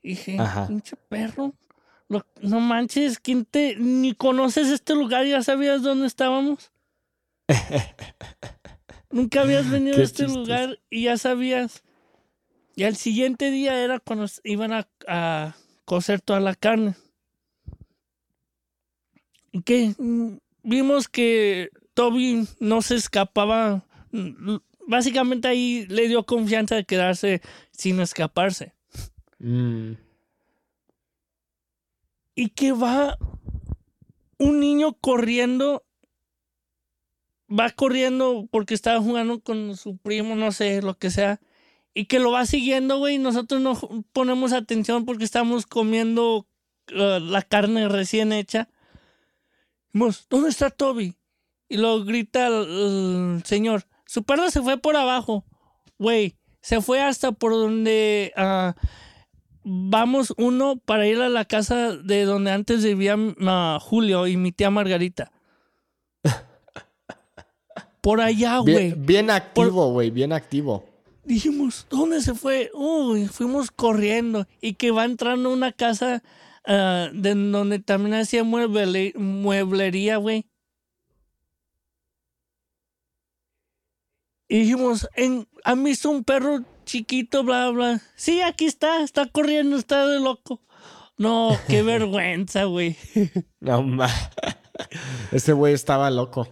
Y 0.02 0.10
dije, 0.10 0.40
Ajá. 0.40 0.68
pinche 0.68 0.96
perro. 1.10 1.54
lo- 2.10 2.26
no 2.42 2.60
manches, 2.60 3.20
¿quién 3.20 3.46
te. 3.46 3.76
Ni 3.78 4.14
conoces 4.14 4.68
este 4.70 4.96
lugar, 4.96 5.26
ya 5.26 5.42
sabías 5.44 5.84
dónde 5.84 6.08
estábamos. 6.08 6.72
Nunca 9.12 9.42
habías 9.42 9.70
venido 9.70 9.98
a 9.98 10.04
este 10.04 10.28
lugar 10.28 10.80
y 10.90 11.04
ya 11.04 11.18
sabías. 11.18 11.84
Y 12.76 12.84
al 12.84 12.96
siguiente 12.96 13.52
día 13.52 13.82
era 13.82 14.00
cuando 14.00 14.26
iban 14.44 14.74
a, 14.74 14.88
a 15.08 15.56
cocer 15.86 16.22
toda 16.22 16.40
la 16.40 16.56
carne. 16.56 16.96
Que 19.64 19.96
vimos 20.64 21.08
que 21.08 21.70
Toby 21.94 22.48
no 22.60 22.82
se 22.82 22.96
escapaba. 22.96 23.86
mm, 24.12 24.58
Básicamente 24.88 25.48
ahí 25.48 25.88
le 25.88 26.08
dio 26.08 26.26
confianza 26.26 26.76
de 26.76 26.86
quedarse 26.86 27.42
sin 27.72 28.00
escaparse. 28.00 28.74
Mm. 29.40 29.94
Y 32.36 32.50
que 32.50 32.72
va 32.72 33.18
un 34.38 34.60
niño 34.60 34.94
corriendo. 34.94 35.84
Va 37.48 37.70
corriendo 37.70 38.48
porque 38.52 38.74
estaba 38.74 39.02
jugando 39.02 39.40
con 39.40 39.78
su 39.78 39.98
primo, 39.98 40.36
no 40.36 40.52
sé, 40.52 40.82
lo 40.82 40.98
que 40.98 41.10
sea. 41.10 41.40
Y 41.96 42.06
que 42.06 42.20
lo 42.20 42.32
va 42.32 42.46
siguiendo, 42.46 43.00
güey. 43.00 43.16
y 43.16 43.18
Nosotros 43.18 43.62
no 43.62 44.06
ponemos 44.12 44.54
atención 44.54 45.06
porque 45.06 45.24
estamos 45.24 45.66
comiendo 45.66 46.46
uh, 46.92 47.20
la 47.20 47.42
carne 47.42 47.88
recién 47.88 48.34
hecha. 48.34 48.70
Dijimos, 49.88 50.28
¿dónde 50.30 50.50
está 50.50 50.70
Toby? 50.70 51.16
Y 51.70 51.78
luego 51.78 52.04
grita 52.04 52.48
el, 52.48 53.38
el 53.38 53.44
señor, 53.46 53.88
su 54.06 54.24
perro 54.24 54.52
se 54.52 54.62
fue 54.62 54.78
por 54.78 54.96
abajo. 54.96 55.46
Güey, 55.98 56.36
se 56.62 56.82
fue 56.82 57.02
hasta 57.02 57.32
por 57.32 57.52
donde 57.52 58.34
ah, 58.36 58.76
vamos 59.64 60.34
uno 60.38 60.78
para 60.84 61.08
ir 61.08 61.22
a 61.22 61.30
la 61.30 61.46
casa 61.46 61.96
de 61.96 62.26
donde 62.26 62.52
antes 62.52 62.84
vivía 62.84 63.16
ah, 63.42 63.78
Julio 63.82 64.28
y 64.28 64.36
mi 64.36 64.52
tía 64.52 64.70
Margarita. 64.70 65.32
Por 68.02 68.22
allá, 68.22 68.60
güey. 68.60 68.94
Bien, 68.94 69.06
bien 69.06 69.30
activo, 69.30 69.92
güey, 69.92 70.12
bien 70.12 70.34
activo. 70.34 70.86
Dijimos, 71.26 71.88
¿dónde 71.90 72.22
se 72.22 72.36
fue? 72.36 72.70
Uy, 72.74 73.28
fuimos 73.28 73.72
corriendo. 73.72 74.48
Y 74.62 74.74
que 74.76 74.92
va 74.92 75.06
entrando 75.06 75.50
a 75.50 75.54
una 75.54 75.72
casa 75.72 76.22
ah, 76.66 77.10
de 77.14 77.34
donde 77.36 77.80
también 77.80 78.14
hacía 78.16 78.44
mueble- 78.44 79.16
mueblería, 79.16 80.18
güey. 80.18 80.46
Y 84.48 84.60
dijimos, 84.60 85.10
en, 85.16 85.48
¿han 85.64 85.84
visto 85.84 86.10
un 86.12 86.24
perro 86.24 86.64
chiquito, 86.86 87.44
bla, 87.44 87.70
bla. 87.72 88.02
Sí, 88.16 88.42
aquí 88.42 88.66
está, 88.66 89.02
está 89.04 89.26
corriendo, 89.28 89.76
está 89.78 90.06
de 90.06 90.20
loco. 90.20 90.62
No, 91.18 91.58
qué 91.68 91.82
vergüenza, 91.84 92.66
güey. 92.66 92.96
No, 93.60 93.82
ma. 93.82 94.08
Ese 95.32 95.54
güey 95.54 95.74
estaba 95.74 96.12
loco. 96.12 96.48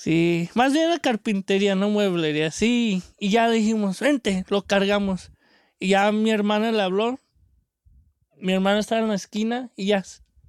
Sí, 0.00 0.48
más 0.54 0.72
bien 0.72 0.88
la 0.88 0.98
carpintería, 0.98 1.74
no 1.74 1.90
mueblería. 1.90 2.50
Sí, 2.50 3.02
y 3.18 3.28
ya 3.28 3.50
dijimos, 3.50 4.00
vente, 4.00 4.46
lo 4.48 4.62
cargamos. 4.62 5.30
Y 5.78 5.88
ya 5.88 6.10
mi 6.10 6.30
hermana 6.30 6.72
le 6.72 6.80
habló. 6.80 7.20
Mi 8.38 8.54
hermana 8.54 8.78
estaba 8.78 9.02
en 9.02 9.08
la 9.08 9.14
esquina 9.14 9.70
y 9.76 9.88
ya, 9.88 10.02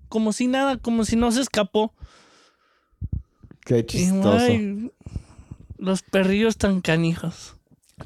como 0.08 0.32
si 0.32 0.48
nada, 0.48 0.78
como 0.78 1.04
si 1.04 1.18
no 1.18 1.34
se 1.34 1.42
escapó. 1.42 1.94
Qué 3.66 3.86
chistoso. 3.86 4.54
los 5.78 6.02
perrillos 6.02 6.56
tan 6.56 6.80
canijos. 6.80 7.56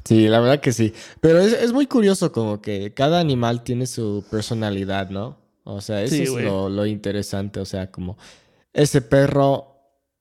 Sí, 0.04 0.26
la 0.26 0.40
verdad 0.40 0.60
que 0.60 0.72
sí. 0.72 0.94
Pero 1.20 1.38
es, 1.38 1.72
muy 1.72 1.86
curioso 1.86 2.32
como 2.32 2.60
que 2.60 2.92
cada 2.92 3.20
animal 3.20 3.62
tiene 3.62 3.86
su 3.86 4.24
personalidad, 4.32 5.10
¿no? 5.10 5.38
O 5.62 5.80
sea, 5.80 6.02
eso 6.02 6.16
es 6.16 6.44
lo, 6.44 6.86
interesante. 6.86 7.60
O 7.60 7.64
sea, 7.64 7.92
como 7.92 8.18
ese 8.72 9.00
perro 9.00 9.75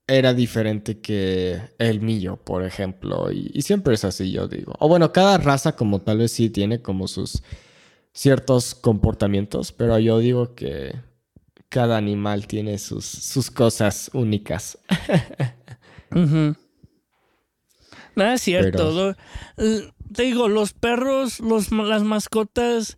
era 0.08 0.34
diferente 0.34 1.00
que 1.00 1.60
el 1.78 2.02
mío, 2.02 2.38
por 2.38 2.64
ejemplo. 2.64 3.32
Y, 3.32 3.52
y, 3.54 3.62
siempre 3.64 3.96
es 3.96 4.06
así, 4.06 4.32
yo 4.32 4.48
digo. 4.48 4.74
O 4.80 4.88
bueno, 4.88 5.12
cada 5.12 5.38
raza 5.38 5.76
como 5.76 6.02
tal 6.02 6.20
vez 6.20 6.32
sí 6.32 6.50
tiene 6.50 6.82
como 6.82 7.08
sus 7.08 7.42
ciertos 8.14 8.76
comportamientos, 8.76 9.72
pero 9.72 10.00
yo 10.00 10.20
digo 10.20 10.56
que 10.56 10.96
cada 11.70 11.98
animal 11.98 12.48
tiene 12.48 12.78
sus, 12.78 13.06
sus 13.06 13.52
cosas 13.52 14.10
únicas. 14.14 14.78
Nada 18.16 18.36
es 18.36 18.42
cierto. 18.42 19.16
te 19.58 20.24
digo, 20.24 20.48
los 20.48 20.72
perros, 20.72 21.42
los, 21.42 21.72
las 21.72 22.04
mascotas 22.04 22.98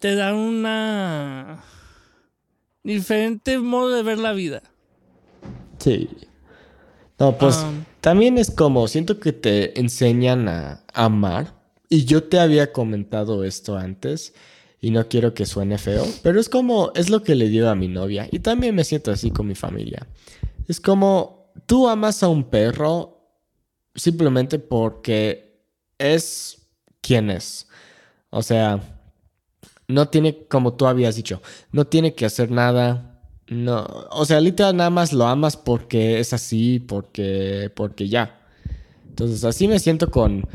te 0.00 0.16
dan 0.16 0.34
una 0.34 1.62
diferente 2.82 3.58
modo 3.58 3.94
de 3.94 4.02
ver 4.02 4.18
la 4.18 4.32
vida. 4.32 4.62
Sí. 5.78 6.08
No, 7.18 7.36
pues 7.36 7.56
um, 7.56 7.84
también 8.00 8.38
es 8.38 8.50
como, 8.50 8.86
siento 8.88 9.18
que 9.18 9.32
te 9.32 9.78
enseñan 9.78 10.48
a 10.48 10.84
amar. 10.94 11.58
Y 11.90 12.04
yo 12.04 12.24
te 12.24 12.38
había 12.38 12.72
comentado 12.72 13.44
esto 13.44 13.76
antes 13.76 14.34
y 14.80 14.90
no 14.90 15.08
quiero 15.08 15.34
que 15.34 15.46
suene 15.46 15.78
feo, 15.78 16.06
pero 16.22 16.38
es 16.38 16.48
como, 16.48 16.92
es 16.94 17.10
lo 17.10 17.22
que 17.22 17.34
le 17.34 17.48
digo 17.48 17.68
a 17.68 17.74
mi 17.74 17.88
novia 17.88 18.28
y 18.30 18.40
también 18.40 18.74
me 18.74 18.84
siento 18.84 19.10
así 19.10 19.30
con 19.30 19.46
mi 19.46 19.54
familia. 19.54 20.06
Es 20.68 20.80
como, 20.80 21.50
tú 21.66 21.88
amas 21.88 22.22
a 22.22 22.28
un 22.28 22.44
perro 22.44 23.18
simplemente 23.94 24.58
porque 24.58 25.62
es 25.98 26.68
quien 27.00 27.30
es. 27.30 27.66
O 28.30 28.42
sea, 28.42 28.80
no 29.88 30.08
tiene, 30.08 30.46
como 30.46 30.74
tú 30.74 30.86
habías 30.86 31.16
dicho, 31.16 31.42
no 31.72 31.86
tiene 31.86 32.14
que 32.14 32.26
hacer 32.26 32.50
nada. 32.50 33.17
No, 33.50 33.86
o 34.10 34.24
sea, 34.24 34.40
literal 34.40 34.76
nada 34.76 34.90
más 34.90 35.12
lo 35.12 35.26
amas 35.26 35.56
porque 35.56 36.20
es 36.20 36.32
así, 36.32 36.80
porque, 36.80 37.70
porque 37.74 38.08
ya. 38.08 38.40
Entonces 39.08 39.44
así 39.44 39.66
me 39.68 39.78
siento 39.78 40.10
con 40.10 40.46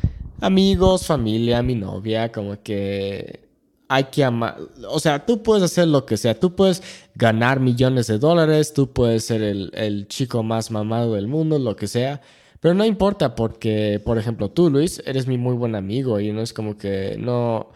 amigos, 0.41 1.07
familia, 1.07 1.63
mi 1.63 1.75
novia, 1.75 2.31
como 2.31 2.61
que 2.61 3.43
hay 3.87 4.05
que 4.05 4.23
amar, 4.23 4.57
o 4.89 4.99
sea, 4.99 5.25
tú 5.25 5.43
puedes 5.43 5.63
hacer 5.63 5.87
lo 5.87 6.05
que 6.05 6.17
sea, 6.17 6.39
tú 6.39 6.55
puedes 6.55 6.81
ganar 7.15 7.59
millones 7.59 8.07
de 8.07 8.17
dólares, 8.17 8.73
tú 8.73 8.91
puedes 8.91 9.25
ser 9.25 9.43
el, 9.43 10.07
chico 10.07 10.41
más 10.43 10.71
mamado 10.71 11.13
del 11.13 11.27
mundo, 11.27 11.59
lo 11.59 11.75
que 11.75 11.87
sea, 11.87 12.21
pero 12.59 12.73
no 12.73 12.85
importa 12.85 13.35
porque, 13.35 14.01
por 14.03 14.17
ejemplo, 14.17 14.49
tú, 14.49 14.69
Luis, 14.69 15.01
eres 15.05 15.27
mi 15.27 15.37
muy 15.37 15.55
buen 15.55 15.75
amigo 15.75 16.19
y 16.19 16.31
no 16.31 16.41
es 16.41 16.53
como 16.53 16.77
que 16.77 17.17
no 17.19 17.71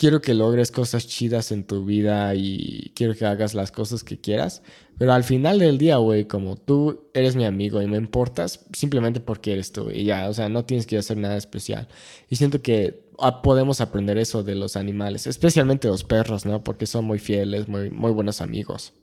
quiero 0.00 0.22
que 0.22 0.32
logres 0.32 0.72
cosas 0.72 1.06
chidas 1.06 1.52
en 1.52 1.62
tu 1.64 1.84
vida 1.84 2.34
y 2.34 2.90
quiero 2.94 3.14
que 3.14 3.26
hagas 3.26 3.52
las 3.52 3.70
cosas 3.70 4.02
que 4.02 4.18
quieras, 4.18 4.62
pero 4.98 5.12
al 5.12 5.24
final 5.24 5.58
del 5.58 5.76
día, 5.76 5.98
güey, 5.98 6.24
como 6.24 6.56
tú 6.56 7.10
eres 7.12 7.36
mi 7.36 7.44
amigo 7.44 7.82
y 7.82 7.86
me 7.86 7.98
importas 7.98 8.64
simplemente 8.72 9.20
porque 9.20 9.52
eres 9.52 9.72
tú 9.72 9.90
y 9.90 10.04
ya, 10.04 10.30
o 10.30 10.32
sea, 10.32 10.48
no 10.48 10.64
tienes 10.64 10.86
que 10.86 10.96
hacer 10.96 11.18
nada 11.18 11.36
especial. 11.36 11.86
Y 12.30 12.36
siento 12.36 12.62
que 12.62 13.10
podemos 13.42 13.82
aprender 13.82 14.16
eso 14.16 14.42
de 14.42 14.54
los 14.54 14.74
animales, 14.76 15.26
especialmente 15.26 15.88
los 15.88 16.02
perros, 16.02 16.46
¿no? 16.46 16.64
Porque 16.64 16.86
son 16.86 17.04
muy 17.04 17.18
fieles, 17.18 17.68
muy, 17.68 17.90
buenos 17.90 18.40
amigos. 18.40 18.94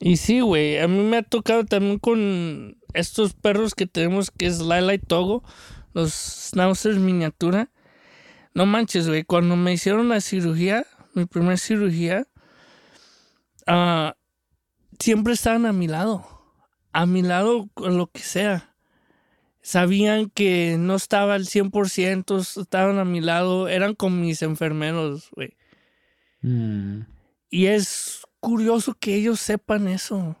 Y 0.00 0.16
sí, 0.16 0.40
güey, 0.40 0.78
a 0.78 0.88
mí 0.88 1.02
me 1.02 1.18
ha 1.18 1.22
tocado 1.22 1.66
también 1.66 1.98
con 1.98 2.78
estos 2.94 3.34
perros 3.34 3.74
que 3.74 3.86
tenemos, 3.86 4.30
que 4.30 4.46
es 4.46 4.60
Lila 4.60 4.94
y 4.94 4.98
Togo, 5.00 5.44
los 5.92 6.14
Schnauzers 6.14 6.96
miniatura. 6.96 7.70
No 8.54 8.66
manches, 8.66 9.08
güey, 9.08 9.24
cuando 9.24 9.56
me 9.56 9.72
hicieron 9.72 10.08
la 10.08 10.20
cirugía, 10.20 10.86
mi 11.14 11.26
primera 11.26 11.56
cirugía, 11.56 12.26
ah, 13.66 14.16
siempre 14.98 15.34
estaban 15.34 15.66
a 15.66 15.72
mi 15.72 15.88
lado, 15.88 16.26
a 16.92 17.06
mi 17.06 17.22
lado 17.22 17.68
con 17.74 17.98
lo 17.98 18.06
que 18.06 18.20
sea 18.20 18.74
sabían 19.64 20.28
que 20.28 20.76
no 20.78 20.94
estaba 20.94 21.34
al 21.34 21.46
100%, 21.46 22.60
estaban 22.60 22.98
a 22.98 23.04
mi 23.06 23.22
lado, 23.22 23.66
eran 23.66 23.94
como 23.94 24.16
mis 24.16 24.42
enfermeros, 24.42 25.30
güey. 25.34 25.56
Mm. 26.42 27.00
Y 27.48 27.66
es 27.66 28.20
curioso 28.40 28.94
que 28.94 29.14
ellos 29.14 29.40
sepan 29.40 29.88
eso. 29.88 30.36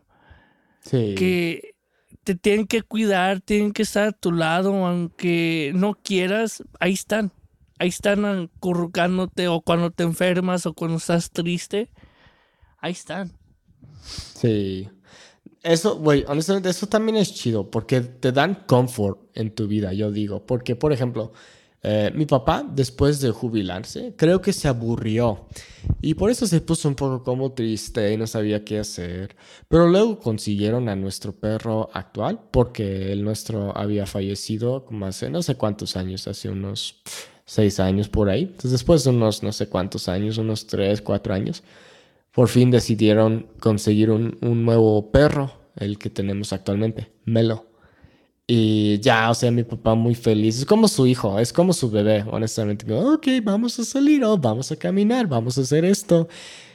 Sí. 0.80 1.14
Que 1.16 1.74
te 2.22 2.34
tienen 2.34 2.66
que 2.66 2.82
cuidar, 2.82 3.40
tienen 3.40 3.72
que 3.72 3.82
estar 3.82 4.08
a 4.08 4.12
tu 4.12 4.30
lado, 4.30 4.84
aunque 4.84 5.72
no 5.74 5.94
quieras, 5.94 6.62
ahí 6.78 6.92
están. 6.92 7.32
Ahí 7.78 7.88
están 7.88 8.24
acurrucándote 8.24 9.48
o 9.48 9.60
cuando 9.60 9.90
te 9.90 10.04
enfermas 10.04 10.66
o 10.66 10.74
cuando 10.74 10.98
estás 10.98 11.30
triste. 11.30 11.90
Ahí 12.78 12.92
están. 12.92 13.32
Sí. 14.02 14.88
Eso, 15.62 15.96
güey, 15.98 16.24
honestamente, 16.28 16.68
eso 16.68 16.86
también 16.86 17.16
es 17.16 17.34
chido 17.34 17.70
porque 17.70 18.02
te 18.02 18.32
dan 18.32 18.64
confort 18.66 19.18
en 19.34 19.54
tu 19.54 19.66
vida, 19.66 19.92
yo 19.94 20.10
digo. 20.12 20.44
Porque, 20.44 20.76
por 20.76 20.92
ejemplo, 20.92 21.32
eh, 21.86 22.10
mi 22.14 22.24
papá, 22.24 22.66
después 22.66 23.20
de 23.20 23.30
jubilarse, 23.30 24.14
creo 24.16 24.40
que 24.40 24.54
se 24.54 24.68
aburrió 24.68 25.46
y 26.00 26.14
por 26.14 26.30
eso 26.30 26.46
se 26.46 26.62
puso 26.62 26.88
un 26.88 26.94
poco 26.94 27.22
como 27.22 27.52
triste 27.52 28.10
y 28.10 28.16
no 28.16 28.26
sabía 28.26 28.64
qué 28.64 28.78
hacer. 28.78 29.36
Pero 29.68 29.88
luego 29.88 30.18
consiguieron 30.18 30.88
a 30.88 30.96
nuestro 30.96 31.32
perro 31.32 31.90
actual 31.92 32.40
porque 32.50 33.12
el 33.12 33.22
nuestro 33.22 33.76
había 33.76 34.06
fallecido 34.06 34.86
como 34.86 35.04
hace 35.04 35.28
no 35.28 35.42
sé 35.42 35.56
cuántos 35.56 35.94
años, 35.96 36.26
hace 36.26 36.48
unos 36.48 37.02
seis 37.44 37.80
años 37.80 38.08
por 38.08 38.28
ahí. 38.28 38.42
Entonces, 38.42 38.72
después 38.72 39.04
de 39.04 39.10
unos 39.10 39.42
no 39.42 39.52
sé 39.52 39.68
cuántos 39.68 40.08
años, 40.08 40.38
unos 40.38 40.66
tres, 40.66 41.02
cuatro 41.02 41.34
años 41.34 41.62
por 42.34 42.48
fin 42.48 42.70
decidieron 42.70 43.46
conseguir 43.60 44.10
un, 44.10 44.36
nuevo 44.40 45.10
perro, 45.12 45.52
el 45.76 45.98
que 45.98 46.10
tenemos 46.10 46.52
actualmente, 46.52 47.12
Melo. 47.24 47.66
Y 48.46 48.98
ya, 49.00 49.30
o 49.30 49.34
sea, 49.34 49.50
mi 49.50 49.62
papá 49.62 49.94
muy 49.94 50.14
feliz. 50.14 50.58
Es 50.58 50.66
como 50.66 50.88
su 50.88 51.06
hijo, 51.06 51.38
es 51.38 51.52
como 51.52 51.72
su 51.72 51.90
bebé, 51.90 52.24
honestamente. 52.30 52.92
Ok, 52.92 53.28
vamos 53.42 53.78
a 53.78 53.84
salir, 53.84 54.22
oh, 54.24 54.36
vamos 54.36 54.70
a 54.72 54.76
caminar, 54.76 55.28
vamos 55.28 55.56
a 55.56 55.62
hacer 55.62 55.84
esto. 55.84 56.28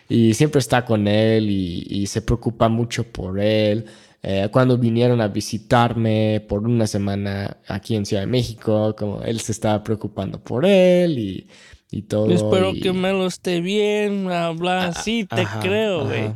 Y 0.08 0.34
siempre 0.34 0.60
está 0.60 0.86
con 0.86 1.08
él 1.08 1.50
y, 1.50 2.08
se 2.08 2.22
preocupa 2.22 2.70
mucho 2.70 3.04
por 3.04 3.40
él. 3.40 3.86
Eh, 4.22 4.50
cuando 4.52 4.78
vinieron 4.78 5.22
a 5.22 5.30
visitarme 5.30 6.46
por 6.48 6.66
una 6.66 6.88
semana 6.88 7.58
aquí 7.68 7.96
en 7.96 8.06
Ciudad 8.06 8.24
de 8.24 8.28
México, 8.28 8.96
como 8.98 9.22
él 9.24 9.40
se 9.40 9.54
estaba 9.54 9.82
preocupando 9.84 10.44
por 10.44 10.66
él 10.66 11.18
y 11.18 11.48
y 11.92 12.04
todo. 12.04 12.30
Espero 12.30 12.74
que 12.74 12.94
me 12.94 13.12
lo 13.12 13.26
esté 13.26 13.62
bien, 13.62 14.30
habla 14.32 14.88
así, 14.88 15.26
te 15.26 15.46
creo, 15.62 16.06
güey. 16.06 16.34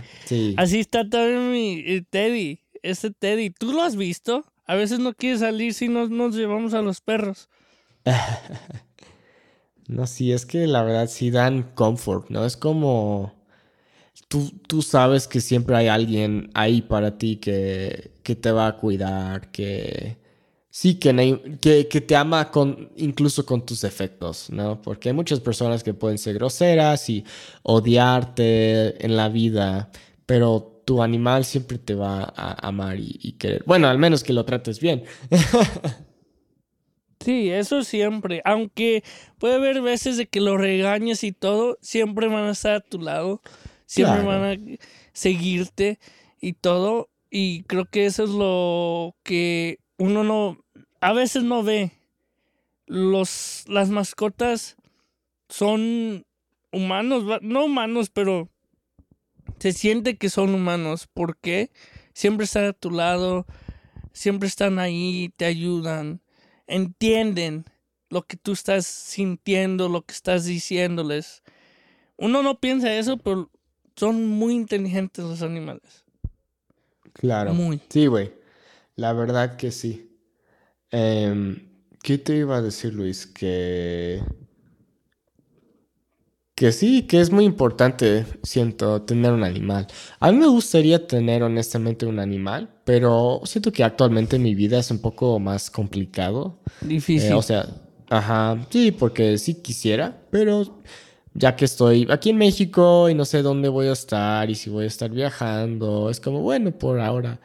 Así 0.58 0.80
está 0.80 1.08
también 1.08 1.52
mi 1.52 2.02
Teddy, 2.10 2.60
ese 2.82 3.12
Teddy. 3.12 3.52
¿Tú 3.52 3.74
lo 3.74 3.84
has 3.84 3.96
visto? 3.96 4.46
A 4.65 4.76
veces 4.76 5.00
no 5.00 5.13
quiere 5.13 5.38
salir 5.38 5.74
si 5.74 5.89
no 5.89 6.08
nos 6.08 6.36
llevamos 6.36 6.74
a 6.74 6.82
los 6.82 7.02
perros. 7.02 7.50
no, 9.88 10.08
sí, 10.08 10.32
es 10.32 10.46
que 10.46 10.65
la 10.67 10.84
verdad 10.84 11.08
sí 11.08 11.30
dan 11.32 11.63
comfort, 11.76 12.30
¿no? 12.30 12.46
Es 12.46 12.58
como... 12.58 13.42
Tú, 14.28 14.52
tú 14.67 14.82
sabes 14.82 15.28
que 15.28 15.41
siempre 15.41 15.76
hay 15.76 15.88
alguien 15.88 16.49
ahí 16.54 16.82
para 16.82 17.17
ti 17.17 17.38
que, 17.38 18.12
que 18.23 18.36
te 18.36 18.52
va 18.52 18.67
a 18.67 18.78
cuidar, 18.78 19.52
que 19.52 20.17
Sí, 20.76 20.95
que, 20.95 21.60
que, 21.62 22.02
te 22.02 22.15
ama 22.15 22.49
con, 22.49 22.89
incluso 22.97 23.45
con 23.45 23.63
tus 23.63 23.82
defectos, 23.82 24.49
¿no? 24.49 24.82
Porque 24.82 25.10
hay 25.10 25.13
muchas 25.13 25.39
personas 25.39 25.84
que 25.84 25.93
pueden 25.93 26.17
ser 26.17 26.34
groseras 26.34 27.12
y 27.12 27.23
odiarte 27.62 29.06
en 29.06 29.15
la 29.15 29.30
vida, 29.30 29.91
pero 30.26 30.82
tu 30.84 31.04
animal 31.04 31.45
siempre 31.45 31.78
te 31.78 31.93
va 31.93 32.23
a 32.23 32.67
amar 32.67 32.97
y, 32.99 33.34
querer. 33.34 33.63
Bueno, 33.67 33.88
al 33.88 33.99
menos 33.99 34.23
que 34.23 34.34
lo 34.34 34.45
trates 34.45 34.80
bien. 34.80 35.04
sí, 37.19 37.52
eso 37.52 37.84
siempre. 37.84 38.41
Aunque 38.43 39.04
puede 39.38 39.54
haber 39.54 39.80
veces 39.80 40.17
de 40.17 40.26
que 40.26 40.41
lo 40.41 40.58
regañes 40.58 41.23
y 41.23 41.34
todo, 41.34 41.78
siempre 41.82 42.28
van 42.30 42.45
a 42.45 42.52
estar 42.54 42.73
a 42.78 42.82
tu 42.82 42.99
lado, 42.99 43.41
siempre 43.93 44.23
van 44.23 44.43
a 44.43 44.58
seguirte 45.13 45.99
y 46.41 46.53
todo. 46.53 47.10
Y 47.29 47.63
creo 47.63 47.86
que 47.86 48.06
eso 48.06 48.23
es 48.23 48.29
lo 48.29 49.15
que 49.23 49.79
uno 49.97 50.23
no, 50.23 50.58
a 51.01 51.13
veces 51.13 51.43
no 51.43 51.63
ve 51.63 51.91
los, 52.86 53.63
las 53.67 53.89
mascotas 53.89 54.75
son 55.49 56.25
humanos, 56.71 57.39
no 57.41 57.65
humanos, 57.65 58.10
pero 58.10 58.49
se 59.60 59.71
siente 59.71 60.17
que 60.17 60.29
son 60.29 60.53
humanos. 60.53 61.08
porque 61.13 61.71
Siempre 62.13 62.45
están 62.45 62.65
a 62.65 62.73
tu 62.73 62.91
lado, 62.91 63.47
siempre 64.12 64.47
están 64.47 64.77
ahí, 64.77 65.34
te 65.36 65.45
ayudan, 65.45 66.21
entienden 66.67 67.65
lo 68.10 68.21
que 68.21 68.38
tú 68.38 68.51
estás 68.51 68.86
sintiendo, 68.86 69.89
lo 69.89 70.03
que 70.03 70.13
estás 70.13 70.45
diciéndoles. 70.45 71.41
Uno 72.15 72.43
no 72.43 72.60
piensa 72.60 72.93
eso, 72.93 73.17
pero 73.17 73.49
son 73.95 74.27
muy 74.27 74.53
inteligentes 74.53 75.23
los 75.23 75.41
animales. 75.41 76.03
Claro. 77.13 77.53
Muy. 77.53 77.79
Sí, 77.89 78.08
güey. 78.08 78.34
La 78.95 79.13
verdad 79.13 79.56
que 79.56 79.71
sí. 79.71 80.17
Em, 80.91 81.69
¿Qué 82.01 82.17
te 82.17 82.36
iba 82.36 82.58
a 82.58 82.62
decir, 82.62 82.93
Luis? 82.93 83.25
Que 83.25 84.21
que 86.56 86.71
sí, 86.71 87.03
que 87.03 87.19
es 87.19 87.32
muy 87.32 87.45
importante, 87.45 88.25
siento, 88.43 89.01
tener 89.01 89.32
un 89.32 89.43
animal. 89.43 89.88
A 90.19 90.32
mí 90.32 90.38
me 90.38 90.47
gustaría 90.47 91.08
tener 91.08 91.41
honestamente 91.41 92.06
un 92.06 92.19
animal, 92.19 92.69
pero 92.84 93.41
siento 93.43 93.71
que 93.71 93.84
actualmente 93.84 94.38
mi 94.38 94.53
vida 94.53 94.79
es 94.79 94.91
un 94.91 94.99
poco 94.99 95.39
más 95.39 95.71
complicado. 95.71 96.60
Difícil. 96.82 97.32
Eh, 97.32 97.34
o 97.34 97.41
sea, 97.41 97.67
ajá, 98.10 98.67
sí, 98.69 98.91
porque 98.91 99.38
sí 99.39 99.56
quisiera, 99.56 100.21
pero 100.29 100.84
ya 101.34 101.56
que 101.56 101.65
estoy 101.65 102.08
aquí 102.10 102.30
en 102.30 102.38
México 102.38 103.10
y 103.10 103.15
no 103.15 103.26
sé 103.26 103.41
dónde 103.41 103.69
voy 103.69 103.88
a 103.88 103.93
estar 103.93 104.50
y 104.50 104.56
si 104.56 104.69
voy 104.69 104.86
a 104.86 104.88
estar 104.88 105.10
viajando, 105.10 106.10
es 106.10 106.19
como, 106.19 106.41
bueno, 106.41 106.72
por 106.72 107.00
ahora, 107.00 107.39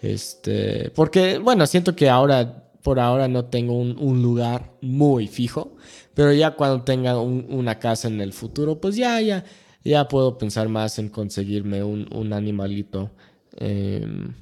este, 0.00 0.90
porque, 0.94 1.38
bueno, 1.38 1.66
siento 1.66 1.94
que 1.96 2.08
ahora 2.08 2.64
por 2.84 3.00
ahora 3.00 3.28
no 3.28 3.46
tengo 3.46 3.78
un, 3.78 4.22
lugar 4.22 4.74
muy 4.82 5.26
fijo, 5.26 5.74
pero 6.12 6.34
ya 6.34 6.50
cuando 6.50 6.84
tenga 6.84 7.18
una 7.18 7.78
casa 7.78 8.08
en 8.08 8.20
el 8.20 8.34
futuro, 8.34 8.78
pues 8.78 8.94
ya, 8.94 9.20
ya, 9.22 9.44
ya 9.82 10.06
puedo 10.06 10.36
pensar 10.36 10.68
más 10.68 10.98
en 10.98 11.08
conseguirme 11.08 11.82
un, 11.82 12.32
animalito. 12.34 13.10
Em, 13.56 14.34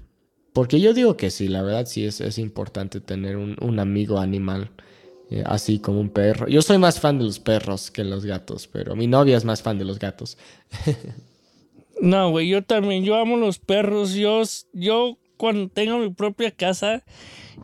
porque 0.53 0.81
yo 0.81 0.93
digo 0.93 1.17
que 1.17 1.31
sí, 1.31 1.47
la 1.47 1.63
verdad 1.63 1.87
sí 1.87 2.05
es, 2.05 2.21
es 2.21 2.37
importante 2.39 3.01
tener 3.01 3.37
un, 3.37 3.79
amigo 3.79 4.19
animal, 4.19 4.73
eh, 5.33 5.43
así 5.47 5.79
como 5.79 5.99
un 5.99 6.11
perro. 6.11 6.47
Yo 6.47 6.61
soy 6.61 6.77
más 6.77 7.01
fan 7.01 7.19
de 7.19 7.25
los 7.25 7.41
perros 7.41 7.91
que 7.91 8.05
los 8.05 8.27
gatos, 8.27 8.69
pero 8.69 8.95
mi 8.95 9.07
novia 9.07 9.35
es 9.35 9.47
más 9.47 9.63
fan 9.63 9.79
de 9.79 9.87
los 9.87 9.99
gatos. 9.99 10.37
no, 12.03 12.31
güey, 12.31 12.49
yo 12.49 12.63
también, 12.63 13.03
yo 13.03 13.17
amo 13.17 13.39
los 13.39 13.59
perros. 13.59 14.13
Yo, 14.13 14.43
yo 14.75 15.17
cuando 15.39 15.71
tenga 15.71 15.97
mi 15.97 16.11
propia 16.11 16.51
casa, 16.51 17.03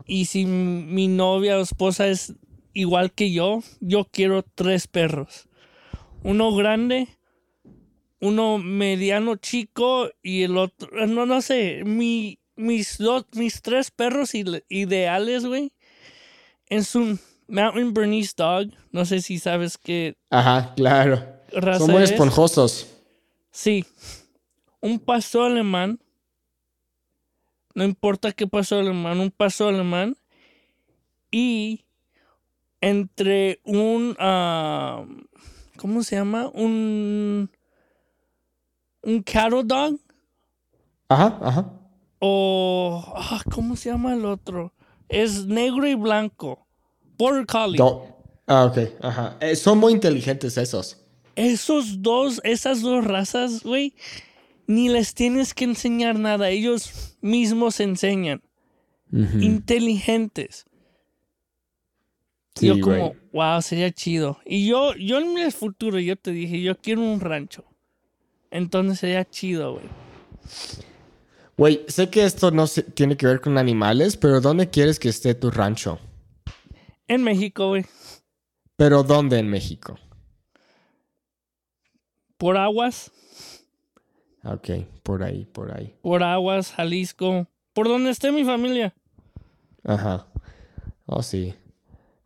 y 0.07 0.25
si 0.25 0.47
mi 0.47 1.07
novia 1.07 1.59
o 1.59 1.61
esposa 1.61 2.07
es 2.07 2.33
igual 2.73 3.11
que 3.11 3.31
yo, 3.31 3.61
yo 3.81 4.07
quiero 4.11 4.41
tres 4.41 4.87
perros. 4.87 5.47
Uno 6.23 6.55
grande, 6.55 7.07
uno 8.19 8.57
mediano 8.57 9.35
chico 9.35 10.09
y 10.23 10.41
el 10.41 10.57
otro, 10.57 10.89
no, 11.05 11.27
no 11.27 11.43
sé, 11.43 11.83
mi, 11.85 12.39
mis, 12.55 12.97
dos, 12.97 13.27
mis 13.33 13.61
tres 13.61 13.91
perros 13.91 14.31
ideales, 14.33 15.45
güey, 15.45 15.71
es 16.65 16.95
un 16.95 17.19
Mountain 17.49 17.93
Bernese 17.93 18.33
Dog. 18.35 18.69
No 18.91 19.05
sé 19.05 19.21
si 19.21 19.39
sabes 19.39 19.77
qué. 19.77 20.15
Ajá, 20.29 20.73
claro. 20.75 21.23
Son 21.77 21.91
muy 21.91 22.03
esponjosos. 22.03 22.87
Sí. 23.51 23.85
Un 24.81 24.99
pastor 24.99 25.51
alemán 25.51 25.99
no 27.79 27.85
importa 27.85 28.33
qué 28.33 28.47
pasó 28.47 28.79
alemán, 28.79 29.21
un 29.21 29.31
paso 29.31 29.67
alemán. 29.67 30.17
Y 31.31 31.85
entre 32.81 33.61
un. 33.63 34.17
Ah, 34.19 35.05
¿Cómo 35.77 36.03
se 36.03 36.17
llama? 36.17 36.49
Un. 36.53 37.49
Un 39.01 39.23
cattle 39.23 39.63
dog. 39.63 39.97
Ajá, 41.07 41.39
ajá. 41.41 41.71
O. 42.19 43.13
Ah, 43.15 43.41
¿Cómo 43.49 43.75
se 43.75 43.89
llama 43.89 44.13
el 44.13 44.25
otro? 44.25 44.73
Es 45.07 45.45
negro 45.45 45.87
y 45.87 45.95
blanco. 45.95 46.67
Border 47.19 47.45
Collie. 47.45 47.79
ah, 48.47 48.65
ok, 48.65 48.77
ajá. 49.01 49.37
Eh, 49.41 49.55
son 49.55 49.77
muy 49.77 49.93
inteligentes 49.93 50.57
esos. 50.57 50.97
Esos 51.35 52.01
dos, 52.01 52.41
esas 52.43 52.81
dos 52.81 53.05
razas, 53.05 53.61
güey 53.61 53.93
ni 54.69 54.87
les 54.87 55.15
tienes 55.15 55.55
que 55.55 55.65
enseñar 55.65 56.19
nada, 56.19 56.51
ellos 56.51 57.17
mismos 57.21 57.79
enseñan. 57.79 58.43
Inteligentes. 59.11 60.67
yo 62.61 62.79
como, 62.79 63.15
wow, 63.33 63.63
sería 63.63 63.91
chido. 63.91 64.37
Y 64.45 64.67
yo, 64.67 64.93
yo 64.93 65.17
en 65.17 65.39
el 65.39 65.51
futuro, 65.51 65.97
yo 65.97 66.15
te 66.15 66.29
dije, 66.29 66.61
yo 66.61 66.77
quiero 66.77 67.01
un 67.01 67.19
rancho. 67.19 67.65
Entonces 68.51 68.99
sería 68.99 69.27
chido, 69.27 69.73
güey. 69.73 69.85
Güey, 71.57 71.85
sé 71.87 72.11
que 72.11 72.23
esto 72.23 72.51
no 72.51 72.67
se, 72.67 72.83
tiene 72.83 73.17
que 73.17 73.25
ver 73.25 73.41
con 73.41 73.57
animales, 73.57 74.17
pero 74.17 74.39
¿dónde 74.39 74.69
quieres 74.69 74.99
que 74.99 75.09
esté 75.09 75.33
tu 75.33 75.49
rancho? 75.49 75.97
En 77.09 77.23
México, 77.23 77.69
güey. 77.69 77.85
¿Pero 78.77 79.03
dónde 79.03 79.39
en 79.39 79.49
México? 79.49 79.97
Por 82.37 82.55
aguas. 82.55 83.11
Ok, 84.45 84.69
por 85.03 85.23
ahí, 85.23 85.45
por 85.45 85.75
ahí. 85.75 85.93
Por 86.01 86.23
Aguas, 86.23 86.71
Jalisco, 86.71 87.47
por 87.73 87.89
donde 87.89 88.11
esté 88.11 88.31
mi 88.31 88.45
familia. 88.45 88.93
Ajá. 89.83 90.27
Oh, 91.05 91.21
sí. 91.21 91.53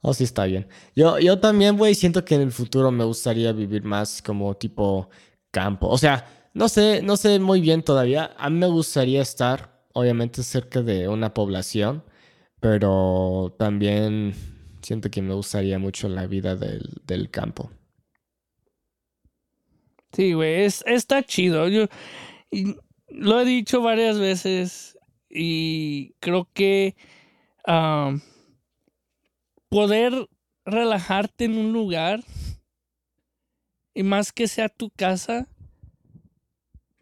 Oh, 0.02 0.14
sí, 0.14 0.26
está 0.26 0.44
bien. 0.44 0.68
Yo, 0.96 1.18
yo 1.18 1.40
también, 1.40 1.78
güey, 1.78 1.96
siento 1.96 2.24
que 2.24 2.36
en 2.36 2.42
el 2.42 2.52
futuro 2.52 2.92
me 2.92 3.06
gustaría 3.06 3.52
vivir 3.54 3.84
más 3.84 4.22
como 4.22 4.54
tipo 4.56 5.10
campo. 5.50 5.88
O 5.88 5.98
sea, 5.98 6.50
no 6.54 6.68
sé, 6.68 7.02
no 7.02 7.16
sé 7.18 7.40
muy 7.40 7.62
bien 7.62 7.84
todavía. 7.84 8.36
A 8.38 8.50
mí 8.50 8.60
me 8.60 8.68
gustaría 8.68 9.22
estar, 9.22 9.86
obviamente, 9.94 10.44
cerca 10.44 10.82
de 10.82 11.08
una 11.08 11.34
población, 11.34 12.04
pero 12.60 13.56
también 13.58 14.53
siento 14.84 15.10
que 15.10 15.22
me 15.22 15.34
gustaría 15.34 15.80
mucho 15.80 16.10
la 16.10 16.28
vida 16.28 16.56
del, 16.56 17.02
del 17.06 17.30
campo. 17.30 17.72
Sí, 20.12 20.34
güey, 20.34 20.64
es, 20.64 20.84
está 20.86 21.24
chido. 21.24 21.68
Yo 21.68 21.88
lo 23.08 23.42
he 23.42 23.46
dicho 23.46 23.82
varias 23.82 24.20
veces 24.20 24.98
y 25.30 26.14
creo 26.20 26.48
que 26.54 26.96
poder 29.70 30.28
relajarte 30.66 31.46
en 31.46 31.58
un 31.58 31.74
lugar 31.74 32.24
y 33.96 34.04
más 34.04 34.32
que 34.32 34.48
sea 34.48 34.70
tu 34.70 34.90
casa, 34.92 35.48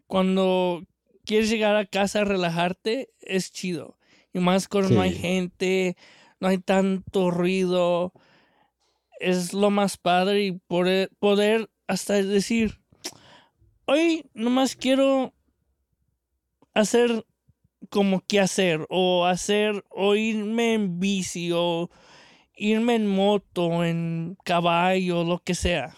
cuando 0.06 0.84
quieres 1.24 1.48
llegar 1.48 1.76
a 1.76 1.86
casa 1.86 2.20
a 2.20 2.24
relajarte, 2.24 3.10
es 3.20 3.50
chido. 3.50 3.96
Y 4.34 4.40
más 4.40 4.68
cuando 4.68 4.90
no 4.90 5.00
hay 5.00 5.14
gente, 5.14 5.96
no 6.42 6.48
hay 6.48 6.58
tanto 6.58 7.30
ruido, 7.30 8.12
es 9.20 9.52
lo 9.52 9.70
más 9.70 9.96
padre 9.96 10.44
y 10.46 10.52
poder, 10.52 11.08
poder 11.20 11.70
hasta 11.86 12.14
decir, 12.14 12.80
hoy 13.84 14.28
nomás 14.34 14.74
quiero 14.74 15.32
hacer 16.74 17.24
como 17.90 18.22
que 18.26 18.40
hacer 18.40 18.84
o 18.90 19.24
hacer 19.24 19.84
o 19.88 20.16
irme 20.16 20.74
en 20.74 20.98
bici 20.98 21.52
o 21.54 21.88
irme 22.56 22.96
en 22.96 23.06
moto, 23.06 23.84
en 23.84 24.36
caballo, 24.42 25.22
lo 25.22 25.38
que 25.38 25.54
sea. 25.54 25.94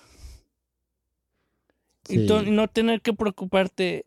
Y, 2.06 2.18
no 2.18 2.68
tener 2.68 3.00
que 3.00 3.14
preocuparte. 3.14 4.04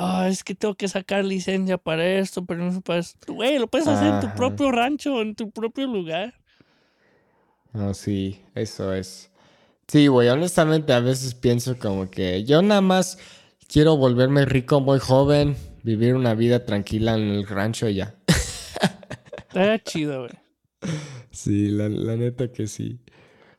Ah, 0.00 0.28
es 0.28 0.44
que 0.44 0.54
tengo 0.54 0.76
que 0.76 0.86
sacar 0.86 1.24
licencia 1.24 1.76
para 1.76 2.06
esto, 2.06 2.44
pero 2.46 2.70
no 2.70 2.80
para 2.82 3.00
esto. 3.00 3.34
Güey, 3.34 3.58
lo 3.58 3.66
puedes 3.66 3.88
hacer 3.88 4.14
en 4.14 4.20
tu 4.20 4.32
propio 4.36 4.70
rancho, 4.70 5.20
en 5.20 5.34
tu 5.34 5.50
propio 5.50 5.88
lugar. 5.88 6.34
Ah, 7.74 7.92
sí, 7.94 8.40
eso 8.54 8.94
es. 8.94 9.28
Sí, 9.88 10.06
güey, 10.06 10.28
honestamente 10.28 10.92
a 10.92 11.00
veces 11.00 11.34
pienso 11.34 11.76
como 11.78 12.08
que 12.10 12.44
yo 12.44 12.62
nada 12.62 12.80
más 12.80 13.18
quiero 13.66 13.96
volverme 13.96 14.44
rico 14.44 14.80
muy 14.80 15.00
joven, 15.00 15.56
vivir 15.82 16.14
una 16.14 16.34
vida 16.34 16.64
tranquila 16.64 17.14
en 17.14 17.30
el 17.30 17.48
rancho 17.48 17.88
y 17.88 17.96
ya. 17.96 18.14
Está 19.48 19.82
chido, 19.82 20.20
güey. 20.20 20.92
Sí, 21.32 21.70
la, 21.70 21.88
neta 21.88 22.52
que 22.52 22.68
sí. 22.68 23.00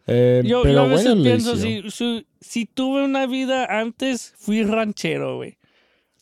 Eh, 0.08 0.42
yo, 0.46 0.64
pero 0.64 0.82
a 0.82 0.88
veces 0.88 1.16
pienso, 1.16 1.56
si, 2.40 2.66
tuve 2.66 3.04
una 3.04 3.28
vida 3.28 3.66
antes, 3.66 4.34
fui 4.38 4.64
ranchero, 4.64 5.36
güey. 5.36 5.59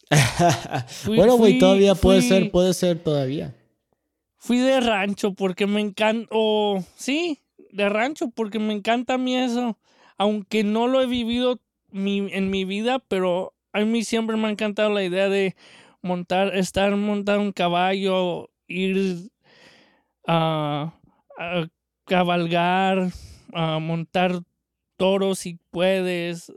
bueno, 1.05 1.37
güey, 1.37 1.59
todavía 1.59 1.95
puede 1.95 2.21
ser, 2.21 2.51
puede 2.51 2.73
ser 2.73 2.99
todavía. 2.99 3.53
Fui 4.37 4.59
de 4.59 4.79
rancho 4.79 5.33
porque 5.33 5.67
me 5.67 5.81
encanta, 5.81 6.27
o 6.31 6.83
sí, 6.95 7.39
de 7.71 7.89
rancho 7.89 8.29
porque 8.29 8.59
me 8.59 8.73
encanta 8.73 9.15
a 9.15 9.17
mí 9.17 9.35
eso 9.35 9.77
aunque 10.17 10.63
no 10.63 10.87
lo 10.87 11.01
he 11.01 11.05
vivido 11.05 11.59
en 11.91 12.49
mi 12.49 12.65
vida, 12.65 12.99
pero 13.07 13.53
a 13.71 13.81
mí 13.81 14.03
siempre 14.03 14.35
me 14.35 14.47
ha 14.47 14.51
encantado 14.51 14.89
la 14.89 15.03
idea 15.03 15.29
de 15.29 15.55
montar, 16.01 16.55
estar 16.55 16.95
montado 16.95 17.41
un 17.41 17.51
caballo, 17.51 18.49
ir 18.67 19.29
a, 20.27 20.93
cabalgar, 22.05 23.09
a 23.53 23.79
montar 23.79 24.41
toros 24.97 25.39
si 25.39 25.59
puedes, 25.69 26.51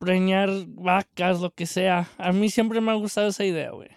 preñar 0.00 0.50
vacas, 0.66 1.40
lo 1.40 1.54
que 1.54 1.66
sea. 1.66 2.10
A 2.18 2.32
mí 2.32 2.50
siempre 2.50 2.80
me 2.80 2.90
ha 2.90 2.94
gustado 2.94 3.28
esa 3.28 3.44
idea, 3.44 3.70
güey. 3.70 3.90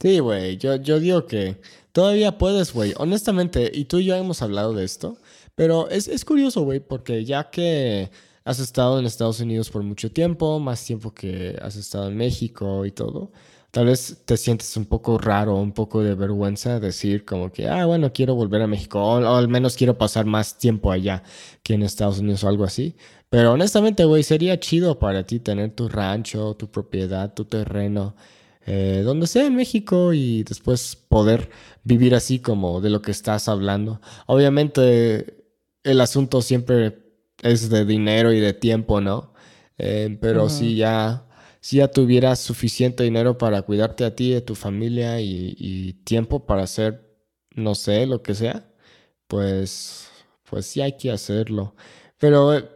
Sí, 0.00 0.18
güey, 0.18 0.58
yo, 0.58 0.76
yo 0.76 1.00
digo 1.00 1.26
que 1.26 1.58
todavía 1.92 2.36
puedes, 2.36 2.74
güey. 2.74 2.92
Honestamente, 2.98 3.70
y 3.72 3.86
tú 3.86 3.98
y 3.98 4.04
yo 4.04 4.16
hemos 4.16 4.42
hablado 4.42 4.74
de 4.74 4.84
esto, 4.84 5.16
pero 5.54 5.88
es, 5.88 6.08
es 6.08 6.24
curioso, 6.24 6.62
güey, 6.62 6.80
porque 6.80 7.24
ya 7.24 7.50
que 7.50 8.10
has 8.44 8.58
estado 8.58 8.98
en 8.98 9.06
Estados 9.06 9.40
Unidos 9.40 9.70
por 9.70 9.82
mucho 9.82 10.12
tiempo, 10.12 10.58
más 10.60 10.84
tiempo 10.84 11.14
que 11.14 11.56
has 11.62 11.76
estado 11.76 12.08
en 12.08 12.16
México 12.16 12.84
y 12.84 12.90
todo, 12.92 13.32
tal 13.70 13.86
vez 13.86 14.22
te 14.24 14.36
sientes 14.36 14.76
un 14.76 14.86
poco 14.86 15.18
raro, 15.18 15.56
un 15.56 15.72
poco 15.72 16.02
de 16.02 16.14
vergüenza 16.14 16.78
decir 16.80 17.24
como 17.24 17.50
que, 17.52 17.68
ah, 17.68 17.86
bueno, 17.86 18.12
quiero 18.12 18.34
volver 18.34 18.62
a 18.62 18.66
México, 18.66 19.00
o, 19.02 19.18
o 19.20 19.36
al 19.36 19.48
menos 19.48 19.76
quiero 19.76 19.96
pasar 19.98 20.26
más 20.26 20.58
tiempo 20.58 20.92
allá 20.92 21.22
que 21.62 21.74
en 21.74 21.82
Estados 21.82 22.18
Unidos 22.18 22.44
o 22.44 22.48
algo 22.48 22.64
así. 22.64 22.96
Pero 23.30 23.52
honestamente, 23.52 24.04
güey, 24.04 24.22
sería 24.22 24.58
chido 24.60 24.98
para 24.98 25.26
ti 25.26 25.40
tener 25.40 25.72
tu 25.72 25.88
rancho, 25.88 26.54
tu 26.54 26.70
propiedad, 26.70 27.34
tu 27.34 27.44
terreno 27.44 28.14
eh, 28.66 29.02
donde 29.04 29.28
sea 29.28 29.46
en 29.46 29.54
México 29.54 30.12
y 30.12 30.42
después 30.42 30.96
poder 30.96 31.50
vivir 31.84 32.16
así 32.16 32.40
como 32.40 32.80
de 32.80 32.90
lo 32.90 33.00
que 33.00 33.12
estás 33.12 33.48
hablando. 33.48 34.00
Obviamente 34.26 35.44
el 35.84 36.00
asunto 36.00 36.42
siempre 36.42 36.98
es 37.42 37.70
de 37.70 37.84
dinero 37.84 38.32
y 38.32 38.40
de 38.40 38.52
tiempo, 38.52 39.00
¿no? 39.00 39.32
Eh, 39.78 40.18
pero 40.20 40.48
si 40.48 40.74
ya 40.76 41.26
si 41.60 41.78
ya 41.78 41.88
tuvieras 41.88 42.40
suficiente 42.40 43.04
dinero 43.04 43.38
para 43.38 43.62
cuidarte 43.62 44.04
a 44.04 44.14
ti, 44.14 44.30
de 44.32 44.40
tu 44.40 44.54
familia 44.54 45.20
y, 45.20 45.94
tiempo 46.04 46.46
para 46.46 46.62
hacer, 46.62 47.18
no 47.54 47.74
sé, 47.74 48.06
lo 48.06 48.22
que 48.22 48.34
sea, 48.34 48.68
pues, 49.26 50.08
pues 50.48 50.66
sí 50.66 50.80
hay 50.80 50.96
que 50.96 51.10
hacerlo. 51.10 51.74
Pero 52.18 52.54
eh, 52.54 52.68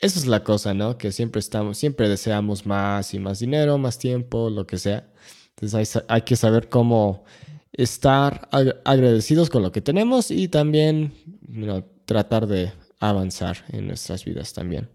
esa 0.00 0.18
es 0.18 0.26
la 0.26 0.42
cosa, 0.42 0.72
¿no? 0.72 0.96
Que 0.96 1.12
siempre 1.12 1.40
estamos, 1.40 1.76
siempre 1.76 2.08
deseamos 2.08 2.64
más 2.64 3.12
y 3.12 3.18
más 3.18 3.38
dinero, 3.38 3.76
más 3.76 3.98
tiempo, 3.98 4.48
lo 4.48 4.66
que 4.66 4.78
sea. 4.78 5.06
Entonces 5.50 6.02
hay, 6.08 6.22
que 6.22 6.36
saber 6.36 6.70
cómo 6.70 7.24
estar 7.72 8.48
agradecidos 8.84 9.50
con 9.50 9.62
lo 9.62 9.72
que 9.72 9.82
tenemos 9.82 10.30
y 10.30 10.48
también 10.48 11.12
tratar 12.06 12.46
de 12.46 12.72
avanzar 12.98 13.58
en 13.68 13.88
nuestras 13.88 14.24
vidas 14.24 14.54
también. 14.54 14.88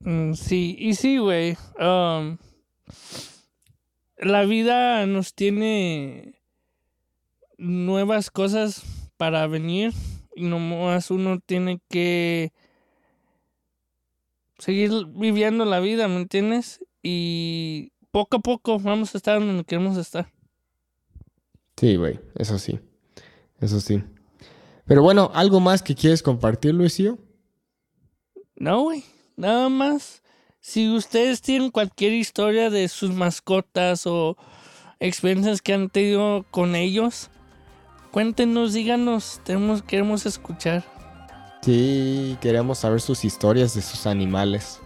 Mm, 0.00 0.32
sí, 0.32 0.76
y 0.78 0.94
sí, 0.94 1.18
güey. 1.18 1.58
Um, 1.78 2.38
la 4.16 4.46
vida 4.46 5.04
nos 5.04 5.34
tiene 5.34 6.40
nuevas 7.58 8.30
cosas 8.30 8.82
para 9.16 9.46
venir 9.46 9.92
y 10.34 10.44
nomás 10.44 11.10
uno 11.10 11.40
tiene 11.40 11.80
que 11.88 12.52
seguir 14.58 14.90
viviendo 15.08 15.64
la 15.64 15.80
vida, 15.80 16.08
¿me 16.08 16.16
entiendes? 16.16 16.84
Y 17.02 17.92
poco 18.10 18.36
a 18.36 18.40
poco 18.40 18.78
vamos 18.78 19.14
a 19.14 19.18
estar 19.18 19.40
donde 19.40 19.64
queremos 19.64 19.96
estar. 19.96 20.30
Sí, 21.76 21.96
güey, 21.96 22.18
eso 22.36 22.58
sí. 22.58 22.78
Eso 23.60 23.80
sí. 23.80 24.02
Pero 24.86 25.02
bueno, 25.02 25.30
¿algo 25.34 25.60
más 25.60 25.82
que 25.82 25.94
quieres 25.94 26.22
compartir, 26.22 26.74
Luisio? 26.74 27.18
No, 28.56 28.82
güey. 28.82 29.04
Nada 29.36 29.68
más. 29.68 30.22
Si 30.60 30.88
ustedes 30.90 31.42
tienen 31.42 31.70
cualquier 31.70 32.12
historia 32.12 32.70
de 32.70 32.88
sus 32.88 33.10
mascotas 33.10 34.06
o 34.06 34.36
experiencias 34.98 35.62
que 35.62 35.74
han 35.74 35.90
tenido 35.90 36.44
con 36.50 36.74
ellos, 36.74 37.30
cuéntenos, 38.16 38.72
díganos. 38.72 39.40
Tenemos, 39.44 39.82
queremos 39.82 40.24
escuchar. 40.24 40.82
Sí, 41.60 42.38
queremos 42.40 42.78
saber 42.78 43.02
sus 43.02 43.26
historias 43.26 43.74
de 43.74 43.82
sus 43.82 44.06
animales. 44.06 44.80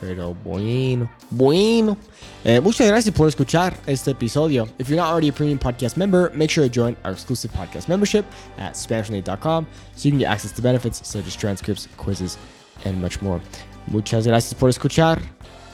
Pero 0.00 0.32
bueno, 0.44 1.10
bueno. 1.28 1.96
Eh, 2.44 2.60
muchas 2.60 2.86
gracias 2.86 3.12
por 3.12 3.26
escuchar 3.26 3.76
este 3.86 4.12
episodio. 4.12 4.68
If 4.78 4.88
you're 4.88 4.96
not 4.96 5.10
already 5.10 5.30
a 5.30 5.32
premium 5.32 5.58
podcast 5.58 5.96
member, 5.96 6.30
make 6.36 6.52
sure 6.52 6.68
to 6.68 6.72
join 6.72 6.96
our 7.04 7.14
exclusive 7.14 7.52
podcast 7.52 7.88
membership 7.88 8.24
at 8.58 8.76
SpanishLate.com 8.76 9.66
so 9.96 10.04
you 10.04 10.12
can 10.12 10.20
get 10.20 10.28
access 10.28 10.52
to 10.52 10.62
benefits 10.62 11.04
such 11.04 11.26
as 11.26 11.34
transcripts, 11.34 11.88
quizzes, 11.96 12.38
and 12.84 13.02
much 13.02 13.20
more. 13.22 13.40
Muchas 13.88 14.24
gracias 14.24 14.54
por 14.54 14.68
escuchar. 14.68 15.20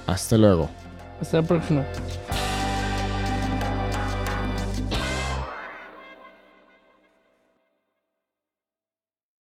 Hasta 0.06 0.38
luego. 0.38 0.70
Hasta 1.20 1.42
la 1.42 1.46
próxima. 1.46 1.84